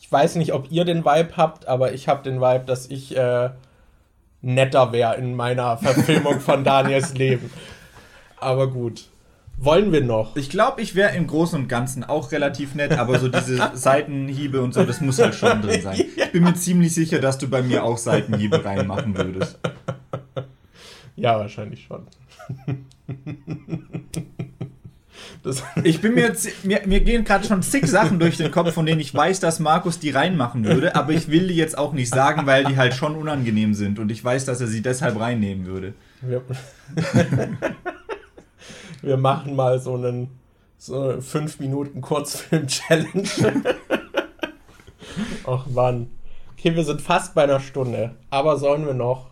[0.00, 3.16] ich weiß nicht, ob ihr den Vibe habt, aber ich habe den Vibe, dass ich
[3.16, 3.50] äh,
[4.40, 7.48] netter wäre in meiner Verfilmung von Daniels Leben.
[8.38, 9.11] Aber gut
[9.58, 10.36] wollen wir noch?
[10.36, 14.60] Ich glaube, ich wäre im Großen und Ganzen auch relativ nett, aber so diese Seitenhiebe
[14.60, 16.04] und so, das muss halt schon drin sein.
[16.16, 19.58] Ich bin mir ziemlich sicher, dass du bei mir auch Seitenhiebe reinmachen würdest.
[21.14, 22.06] Ja, wahrscheinlich schon.
[25.42, 26.32] Das ich bin mir,
[26.62, 29.58] mir, mir gehen gerade schon zig Sachen durch den Kopf, von denen ich weiß, dass
[29.58, 32.94] Markus die reinmachen würde, aber ich will die jetzt auch nicht sagen, weil die halt
[32.94, 35.94] schon unangenehm sind und ich weiß, dass er sie deshalb reinnehmen würde.
[36.28, 36.40] Ja
[39.02, 40.30] wir machen mal so einen
[40.78, 43.28] so 5 Minuten Kurzfilm-Challenge.
[45.46, 46.10] Ach Mann.
[46.56, 48.14] Okay, wir sind fast bei einer Stunde.
[48.30, 49.30] Aber sollen wir noch?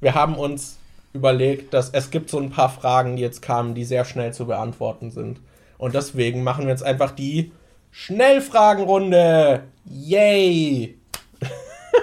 [0.00, 0.78] Wir haben uns
[1.12, 4.46] überlegt, dass es gibt so ein paar Fragen, die jetzt kamen, die sehr schnell zu
[4.46, 5.40] beantworten sind.
[5.78, 7.52] Und deswegen machen wir jetzt einfach die
[7.90, 9.64] Schnellfragenrunde.
[9.84, 10.98] Yay!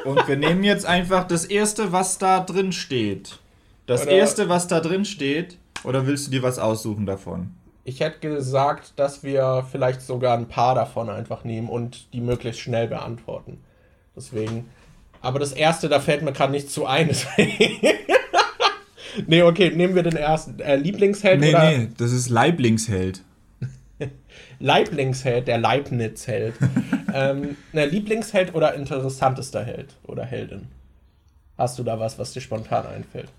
[0.05, 3.39] Und wir nehmen jetzt einfach das erste, was da drin steht.
[3.85, 7.51] Das Oder erste, was da drin steht, oder willst du dir was aussuchen davon?
[7.83, 12.61] Ich hätte gesagt, dass wir vielleicht sogar ein paar davon einfach nehmen und die möglichst
[12.61, 13.59] schnell beantworten.
[14.15, 14.69] Deswegen.
[15.21, 17.09] Aber das erste, da fällt mir gerade nichts zu ein.
[19.27, 20.59] nee, okay, nehmen wir den ersten.
[20.59, 21.69] Äh, Lieblingsheld nee, oder?
[21.69, 23.23] Nee, das ist Leiblingsheld.
[24.59, 26.55] Leiblingsheld, der Leibniz-Held.
[27.13, 30.67] ähm, ne, Lieblingsheld oder interessantester Held oder Heldin?
[31.57, 33.29] Hast du da was, was dir spontan einfällt?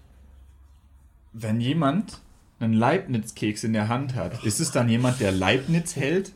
[1.33, 2.21] Wenn jemand
[2.63, 6.33] einen Leibniz-Keks in der Hand hat, ist es dann jemand, der Leibniz hält?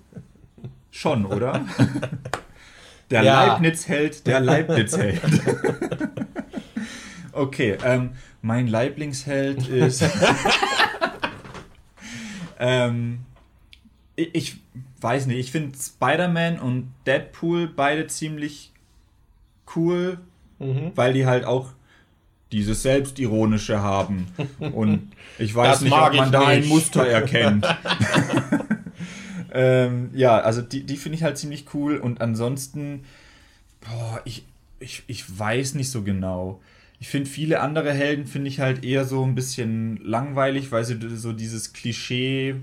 [0.91, 1.65] Schon, oder?
[3.11, 3.47] Der ja.
[3.47, 5.21] Leibniz hält, der Leibniz hält.
[7.33, 8.11] okay, ähm,
[8.43, 10.05] mein Lieblingsheld ist.
[12.59, 13.21] ähm,
[14.17, 14.57] ich, ich,
[15.01, 18.73] weiß nicht, ich finde Spider-Man und Deadpool beide ziemlich
[19.77, 20.19] cool,
[20.59, 20.91] mhm.
[20.97, 21.73] weil die halt auch
[22.53, 24.29] dieses Selbstironische haben.
[24.59, 27.67] Und ich weiß das nicht, ob man da ein Muster erkennt.
[29.53, 31.97] ähm, ja, also die, die finde ich halt ziemlich cool.
[31.97, 33.05] Und ansonsten,
[33.81, 34.45] boah, ich,
[34.79, 36.61] ich, ich weiß nicht so genau.
[36.99, 40.99] Ich finde viele andere Helden finde ich halt eher so ein bisschen langweilig, weil sie
[41.17, 42.57] so dieses Klischee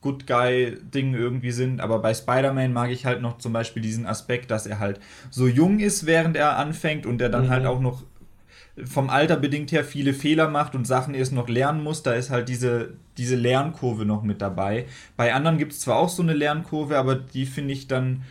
[0.00, 1.80] Good Guy-Ding irgendwie sind.
[1.80, 5.00] Aber bei Spider-Man mag ich halt noch zum Beispiel diesen Aspekt, dass er halt
[5.30, 7.66] so jung ist, während er anfängt und er dann halt mhm.
[7.68, 8.02] halt auch noch
[8.84, 12.02] vom Alter bedingt her viele Fehler macht und Sachen erst noch lernen muss.
[12.02, 14.86] Da ist halt diese, diese Lernkurve noch mit dabei.
[15.16, 18.22] Bei anderen gibt es zwar auch so eine Lernkurve, aber die finde ich dann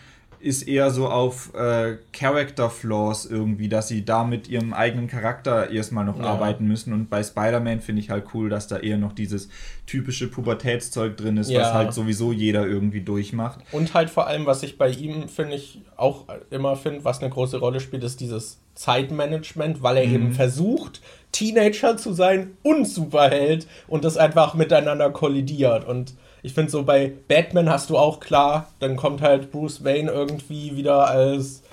[0.41, 5.69] ist eher so auf äh, Character Flaws irgendwie, dass sie da mit ihrem eigenen Charakter
[5.69, 6.25] erstmal noch ja.
[6.25, 6.93] arbeiten müssen.
[6.93, 9.49] Und bei Spider-Man finde ich halt cool, dass da eher noch dieses
[9.85, 11.61] typische Pubertätszeug drin ist, ja.
[11.61, 13.59] was halt sowieso jeder irgendwie durchmacht.
[13.71, 17.29] Und halt vor allem, was ich bei ihm, finde ich, auch immer finde, was eine
[17.29, 20.15] große Rolle spielt, ist dieses Zeitmanagement, weil er mhm.
[20.15, 25.85] eben versucht, Teenager zu sein und Superheld und das einfach miteinander kollidiert.
[25.87, 26.13] Und
[26.43, 30.75] ich finde so bei Batman hast du auch klar, dann kommt halt Bruce Wayne irgendwie
[30.75, 31.63] wieder als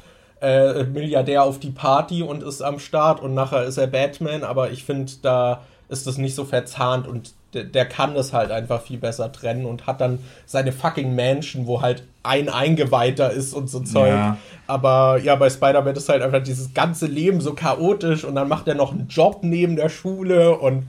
[0.40, 4.70] äh, Milliardär auf die Party und ist am Start und nachher ist er Batman, aber
[4.70, 8.82] ich finde, da ist das nicht so verzahnt und der, der, kann das halt einfach
[8.82, 13.70] viel besser trennen und hat dann seine fucking Mansion, wo halt ein Eingeweihter ist und
[13.70, 14.10] so Zeug.
[14.10, 14.36] Ja.
[14.66, 18.68] Aber ja, bei Spider-Man ist halt einfach dieses ganze Leben so chaotisch und dann macht
[18.68, 20.84] er noch einen Job neben der Schule und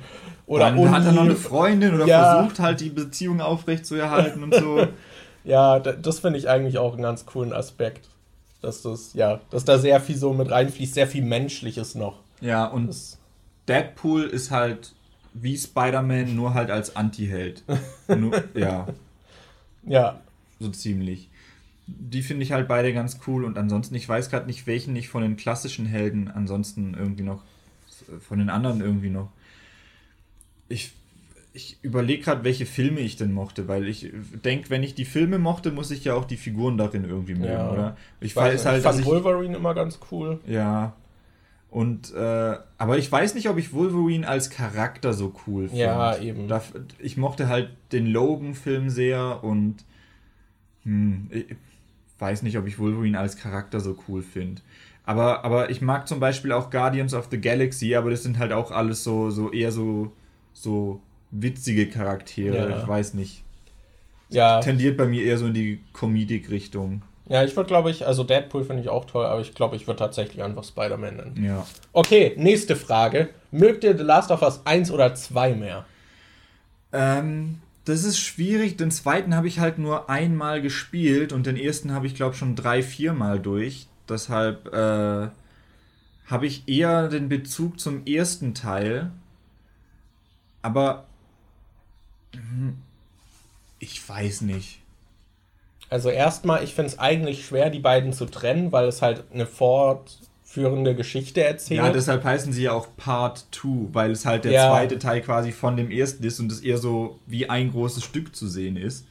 [0.49, 0.89] oder Uni.
[0.89, 2.33] hat er noch eine Freundin oder ja.
[2.33, 4.87] versucht halt die Beziehung aufrechtzuerhalten und so.
[5.45, 8.09] Ja, das finde ich eigentlich auch einen ganz coolen Aspekt.
[8.61, 12.19] Dass das, ja, dass da sehr viel so mit reinfließt, sehr viel Menschliches noch.
[12.41, 13.17] Ja, und das
[13.67, 14.93] Deadpool ist halt
[15.33, 17.63] wie Spider-Man, nur halt als Anti-Held.
[18.53, 18.87] ja.
[19.87, 20.19] Ja.
[20.59, 21.29] So ziemlich.
[21.87, 25.07] Die finde ich halt beide ganz cool und ansonsten, ich weiß gerade nicht, welchen ich
[25.07, 27.43] von den klassischen Helden ansonsten irgendwie noch,
[28.19, 29.29] von den anderen irgendwie noch
[30.69, 30.93] ich,
[31.53, 34.11] ich überlege gerade, welche Filme ich denn mochte, weil ich
[34.45, 37.51] denke, wenn ich die Filme mochte, muss ich ja auch die Figuren darin irgendwie mögen,
[37.51, 37.71] ja.
[37.71, 37.97] oder?
[38.21, 40.39] Ich, ich weiß halt, ich fand Wolverine immer ganz cool.
[40.47, 40.93] Ja.
[41.71, 45.83] Und äh, aber ich weiß nicht, ob ich Wolverine als Charakter so cool finde.
[45.83, 46.47] Ja, eben.
[46.47, 46.63] Da,
[46.97, 49.83] ich mochte halt den Logan-Film sehr und
[50.83, 51.55] hm, ich
[52.17, 54.61] weiß nicht, ob ich Wolverine als Charakter so cool finde.
[55.05, 58.51] Aber, aber ich mag zum Beispiel auch Guardians of the Galaxy, aber das sind halt
[58.51, 60.11] auch alles so, so eher so
[60.53, 62.69] so witzige Charaktere.
[62.69, 62.81] Ja.
[62.81, 63.43] Ich weiß nicht.
[64.29, 64.59] Ja.
[64.61, 67.01] Tendiert bei mir eher so in die Comedic-Richtung.
[67.27, 69.85] Ja, ich würde, glaube ich, also Deadpool finde ich auch toll, aber ich glaube, ich
[69.85, 71.43] würde tatsächlich einfach Spider-Man nennen.
[71.43, 71.65] Ja.
[71.93, 73.29] Okay, nächste Frage.
[73.51, 75.85] Mögt ihr The Last of Us 1 oder 2 mehr?
[76.91, 78.77] Ähm, das ist schwierig.
[78.77, 82.39] Den zweiten habe ich halt nur einmal gespielt und den ersten habe ich, glaube ich,
[82.39, 83.87] schon drei, vier Mal durch.
[84.07, 85.29] Deshalb äh,
[86.27, 89.11] habe ich eher den Bezug zum ersten Teil
[90.61, 91.05] aber
[92.33, 92.77] hm,
[93.79, 94.79] ich weiß nicht.
[95.89, 99.47] Also erstmal, ich finde es eigentlich schwer, die beiden zu trennen, weil es halt eine
[99.47, 101.79] fortführende Geschichte erzählt.
[101.79, 104.69] Ja, deshalb heißen sie ja auch Part 2, weil es halt der ja.
[104.69, 108.35] zweite Teil quasi von dem ersten ist und es eher so wie ein großes Stück
[108.35, 109.05] zu sehen ist.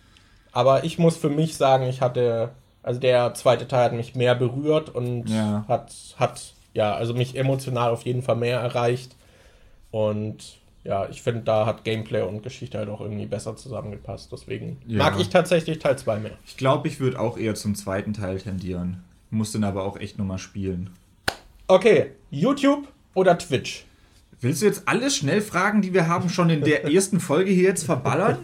[0.53, 2.51] Aber ich muss für mich sagen, ich hatte,
[2.83, 5.65] also der zweite Teil hat mich mehr berührt und ja.
[5.67, 9.17] hat, hat, ja, also mich emotional auf jeden Fall mehr erreicht.
[9.91, 10.59] Und
[10.89, 14.33] ja, ich finde, da hat Gameplay und Geschichte halt auch irgendwie besser zusammengepasst.
[14.33, 14.97] Deswegen ja.
[14.97, 16.31] mag ich tatsächlich Teil 2 mehr.
[16.47, 19.03] Ich glaube, ich würde auch eher zum zweiten Teil tendieren.
[19.29, 20.89] Muss den aber auch echt nochmal spielen.
[21.67, 23.85] Okay, YouTube oder Twitch?
[24.41, 27.85] Willst du jetzt alle Schnellfragen, die wir haben, schon in der ersten Folge hier jetzt
[27.85, 28.39] verballern?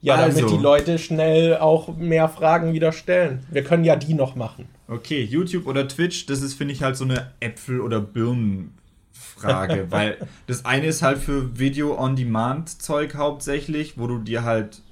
[0.00, 0.38] Ja, also.
[0.38, 3.44] damit die Leute schnell auch mehr Fragen wieder stellen.
[3.50, 4.68] Wir können ja die noch machen.
[4.86, 8.74] Okay, YouTube oder Twitch, das ist, finde ich, halt so eine Äpfel- oder Birnen-
[9.14, 14.82] Frage, weil das eine ist halt für Video-on-Demand-Zeug hauptsächlich, wo du dir halt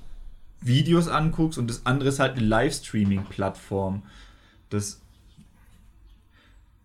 [0.61, 4.03] Videos anguckst und das andere ist halt eine Livestreaming-Plattform.
[4.71, 5.01] Das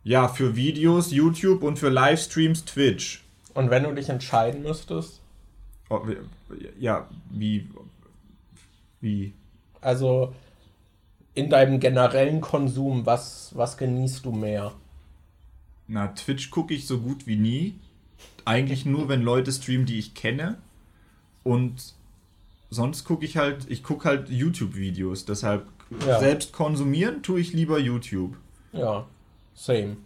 [0.04, 3.24] ja, für Videos YouTube und für Livestreams Twitch.
[3.54, 5.22] Und wenn du dich entscheiden müsstest?
[5.90, 6.02] Oh,
[6.80, 7.70] ja, wie
[9.02, 9.34] wie
[9.82, 10.34] also
[11.34, 14.74] in deinem generellen Konsum, was was genießt du mehr?
[15.88, 17.80] Na, Twitch gucke ich so gut wie nie.
[18.46, 20.58] Eigentlich nur, wenn Leute streamen, die ich kenne.
[21.44, 21.94] Und
[22.70, 25.26] sonst gucke ich halt, ich gucke halt YouTube-Videos.
[25.26, 25.68] Deshalb
[26.06, 26.20] ja.
[26.20, 28.36] selbst konsumieren tue ich lieber YouTube.
[28.74, 29.06] Ja,
[29.54, 29.98] same.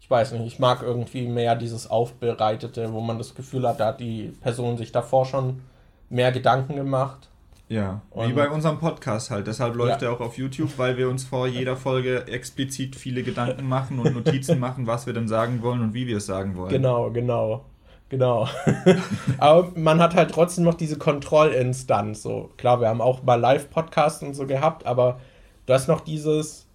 [0.00, 3.86] Ich weiß nicht, ich mag irgendwie mehr dieses Aufbereitete, wo man das Gefühl hat, da
[3.86, 5.62] hat die Person sich davor schon
[6.10, 7.30] mehr Gedanken gemacht.
[7.68, 9.46] Ja, und wie bei unserem Podcast halt.
[9.46, 10.08] Deshalb läuft ja.
[10.08, 14.14] er auch auf YouTube, weil wir uns vor jeder Folge explizit viele Gedanken machen und
[14.14, 16.70] Notizen machen, was wir denn sagen wollen und wie wir es sagen wollen.
[16.70, 17.64] Genau, genau.
[18.10, 18.46] Genau.
[19.38, 22.22] Aber man hat halt trotzdem noch diese Kontrollinstanz.
[22.22, 25.18] So, klar, wir haben auch mal Live-Podcasts und so gehabt, aber
[25.66, 26.66] du hast noch dieses,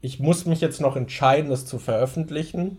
[0.00, 2.78] ich muss mich jetzt noch entscheiden, das zu veröffentlichen.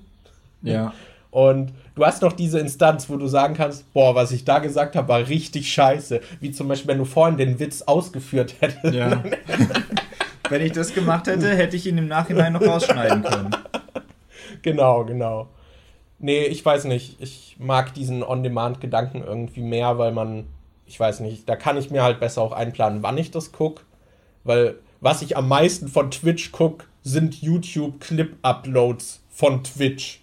[0.62, 0.94] Ja.
[1.32, 4.96] Und du hast noch diese Instanz, wo du sagen kannst, boah, was ich da gesagt
[4.96, 6.22] habe, war richtig scheiße.
[6.40, 8.94] Wie zum Beispiel, wenn du vorhin den Witz ausgeführt hättest.
[8.94, 9.24] Ja.
[10.50, 13.52] wenn ich das gemacht hätte, hätte ich ihn im Nachhinein noch rausschneiden können.
[14.62, 15.50] Genau, genau.
[16.18, 17.22] Nee, ich weiß nicht.
[17.22, 20.48] Ich mag diesen On-Demand-Gedanken irgendwie mehr, weil man,
[20.86, 23.84] ich weiß nicht, da kann ich mir halt besser auch einplanen, wann ich das gucke.
[24.44, 30.22] Weil was ich am meisten von Twitch gucke, sind YouTube-Clip-Uploads von Twitch.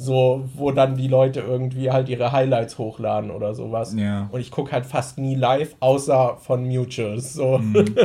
[0.00, 3.94] So, wo dann die Leute irgendwie halt ihre Highlights hochladen oder sowas.
[3.96, 4.28] Ja.
[4.30, 7.34] Und ich gucke halt fast nie live, außer von Mutuals.
[7.34, 7.58] So.
[7.58, 7.96] Mhm.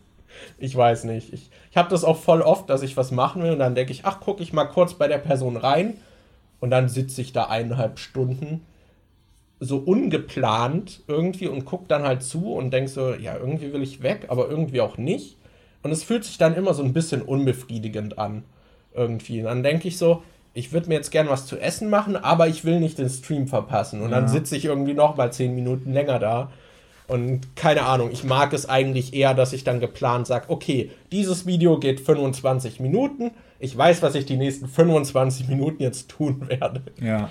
[0.58, 1.30] ich weiß nicht.
[1.34, 3.92] Ich, ich habe das auch voll oft, dass ich was machen will und dann denke
[3.92, 5.98] ich, ach, gucke ich mal kurz bei der Person rein.
[6.58, 8.62] Und dann sitze ich da eineinhalb Stunden
[9.60, 14.02] so ungeplant irgendwie und gucke dann halt zu und denke so, ja, irgendwie will ich
[14.02, 15.36] weg, aber irgendwie auch nicht.
[15.82, 18.44] Und es fühlt sich dann immer so ein bisschen unbefriedigend an.
[18.94, 19.40] Irgendwie.
[19.40, 20.22] Und dann denke ich so,
[20.54, 23.46] ich würde mir jetzt gern was zu essen machen, aber ich will nicht den Stream
[23.48, 24.02] verpassen.
[24.02, 24.28] Und dann Ja.
[24.28, 26.50] sitze ich irgendwie noch mal zehn Minuten länger da.
[27.08, 31.46] Und keine Ahnung, ich mag es eigentlich eher, dass ich dann geplant sage, okay, dieses
[31.46, 33.32] Video geht 25 Minuten.
[33.58, 36.82] Ich weiß, was ich die nächsten 25 Minuten jetzt tun werde.
[37.00, 37.28] Ja.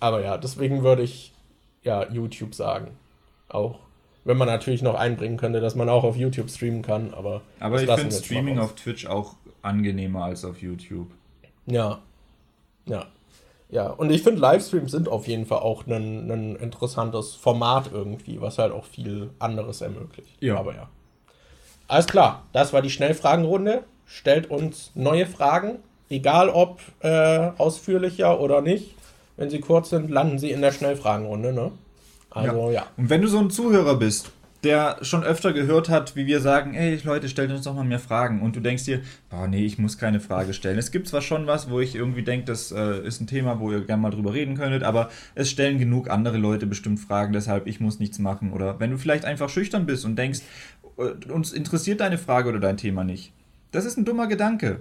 [0.00, 1.32] Aber ja, deswegen würde ich
[1.82, 2.88] ja YouTube sagen.
[3.48, 3.78] Auch
[4.24, 7.80] wenn man natürlich noch einbringen könnte, dass man auch auf YouTube streamen kann, aber Aber
[7.80, 11.08] ich finde Streaming auf Twitch auch angenehmer als auf YouTube.
[11.66, 12.00] Ja.
[12.86, 13.06] Ja.
[13.68, 18.58] Ja, und ich finde, Livestreams sind auf jeden Fall auch ein, interessantes Format irgendwie, was
[18.58, 20.40] halt auch viel anderes ermöglicht.
[20.40, 20.56] Ja.
[20.56, 20.88] Aber ja.
[21.88, 23.82] Alles klar, das war die Schnellfragenrunde.
[24.06, 28.94] Stellt uns neue Fragen, egal ob äh, ausführlicher oder nicht.
[29.36, 31.72] Wenn sie kurz sind, landen sie in der Schnellfragenrunde, ne?
[32.30, 32.86] Also ja.
[32.96, 34.30] Und wenn du so ein Zuhörer bist,
[34.64, 37.98] der schon öfter gehört hat, wie wir sagen, ey Leute, stellt uns doch mal mehr
[37.98, 39.00] Fragen und du denkst dir,
[39.30, 40.78] oh nee, ich muss keine Frage stellen.
[40.78, 43.70] Es gibt zwar schon was, wo ich irgendwie denke, das äh, ist ein Thema, wo
[43.70, 47.66] ihr gerne mal drüber reden könntet, aber es stellen genug andere Leute bestimmt Fragen, deshalb
[47.66, 48.52] ich muss nichts machen.
[48.52, 50.40] Oder wenn du vielleicht einfach schüchtern bist und denkst,
[50.98, 53.32] äh, uns interessiert deine Frage oder dein Thema nicht.
[53.72, 54.80] Das ist ein dummer Gedanke.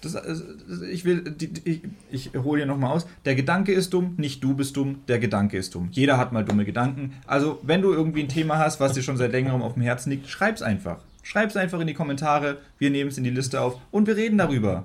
[0.00, 0.22] Das, äh,
[0.68, 1.80] das, ich will, die, ich,
[2.10, 3.06] ich hole hier nochmal aus.
[3.24, 5.88] Der Gedanke ist dumm, nicht du bist dumm, der Gedanke ist dumm.
[5.90, 7.14] Jeder hat mal dumme Gedanken.
[7.26, 10.10] Also, wenn du irgendwie ein Thema hast, was dir schon seit längerem auf dem Herzen
[10.10, 10.98] liegt, schreib's einfach.
[11.22, 14.38] Schreib's einfach in die Kommentare, wir nehmen es in die Liste auf und wir reden
[14.38, 14.84] darüber.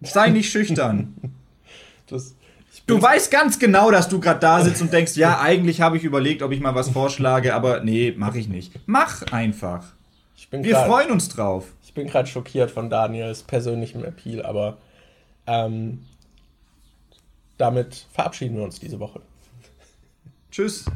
[0.00, 1.14] Sei nicht schüchtern.
[2.08, 2.34] Das,
[2.86, 6.04] Du weißt ganz genau, dass du gerade da sitzt und denkst, ja, eigentlich habe ich
[6.04, 8.72] überlegt, ob ich mal was vorschlage, aber nee, mache ich nicht.
[8.86, 9.84] Mach einfach.
[10.50, 11.66] Wir freuen uns drauf.
[11.92, 14.78] Ich bin gerade schockiert von Daniels persönlichem Appeal, aber
[15.46, 16.06] ähm,
[17.58, 19.20] damit verabschieden wir uns diese Woche.
[20.50, 20.86] Tschüss.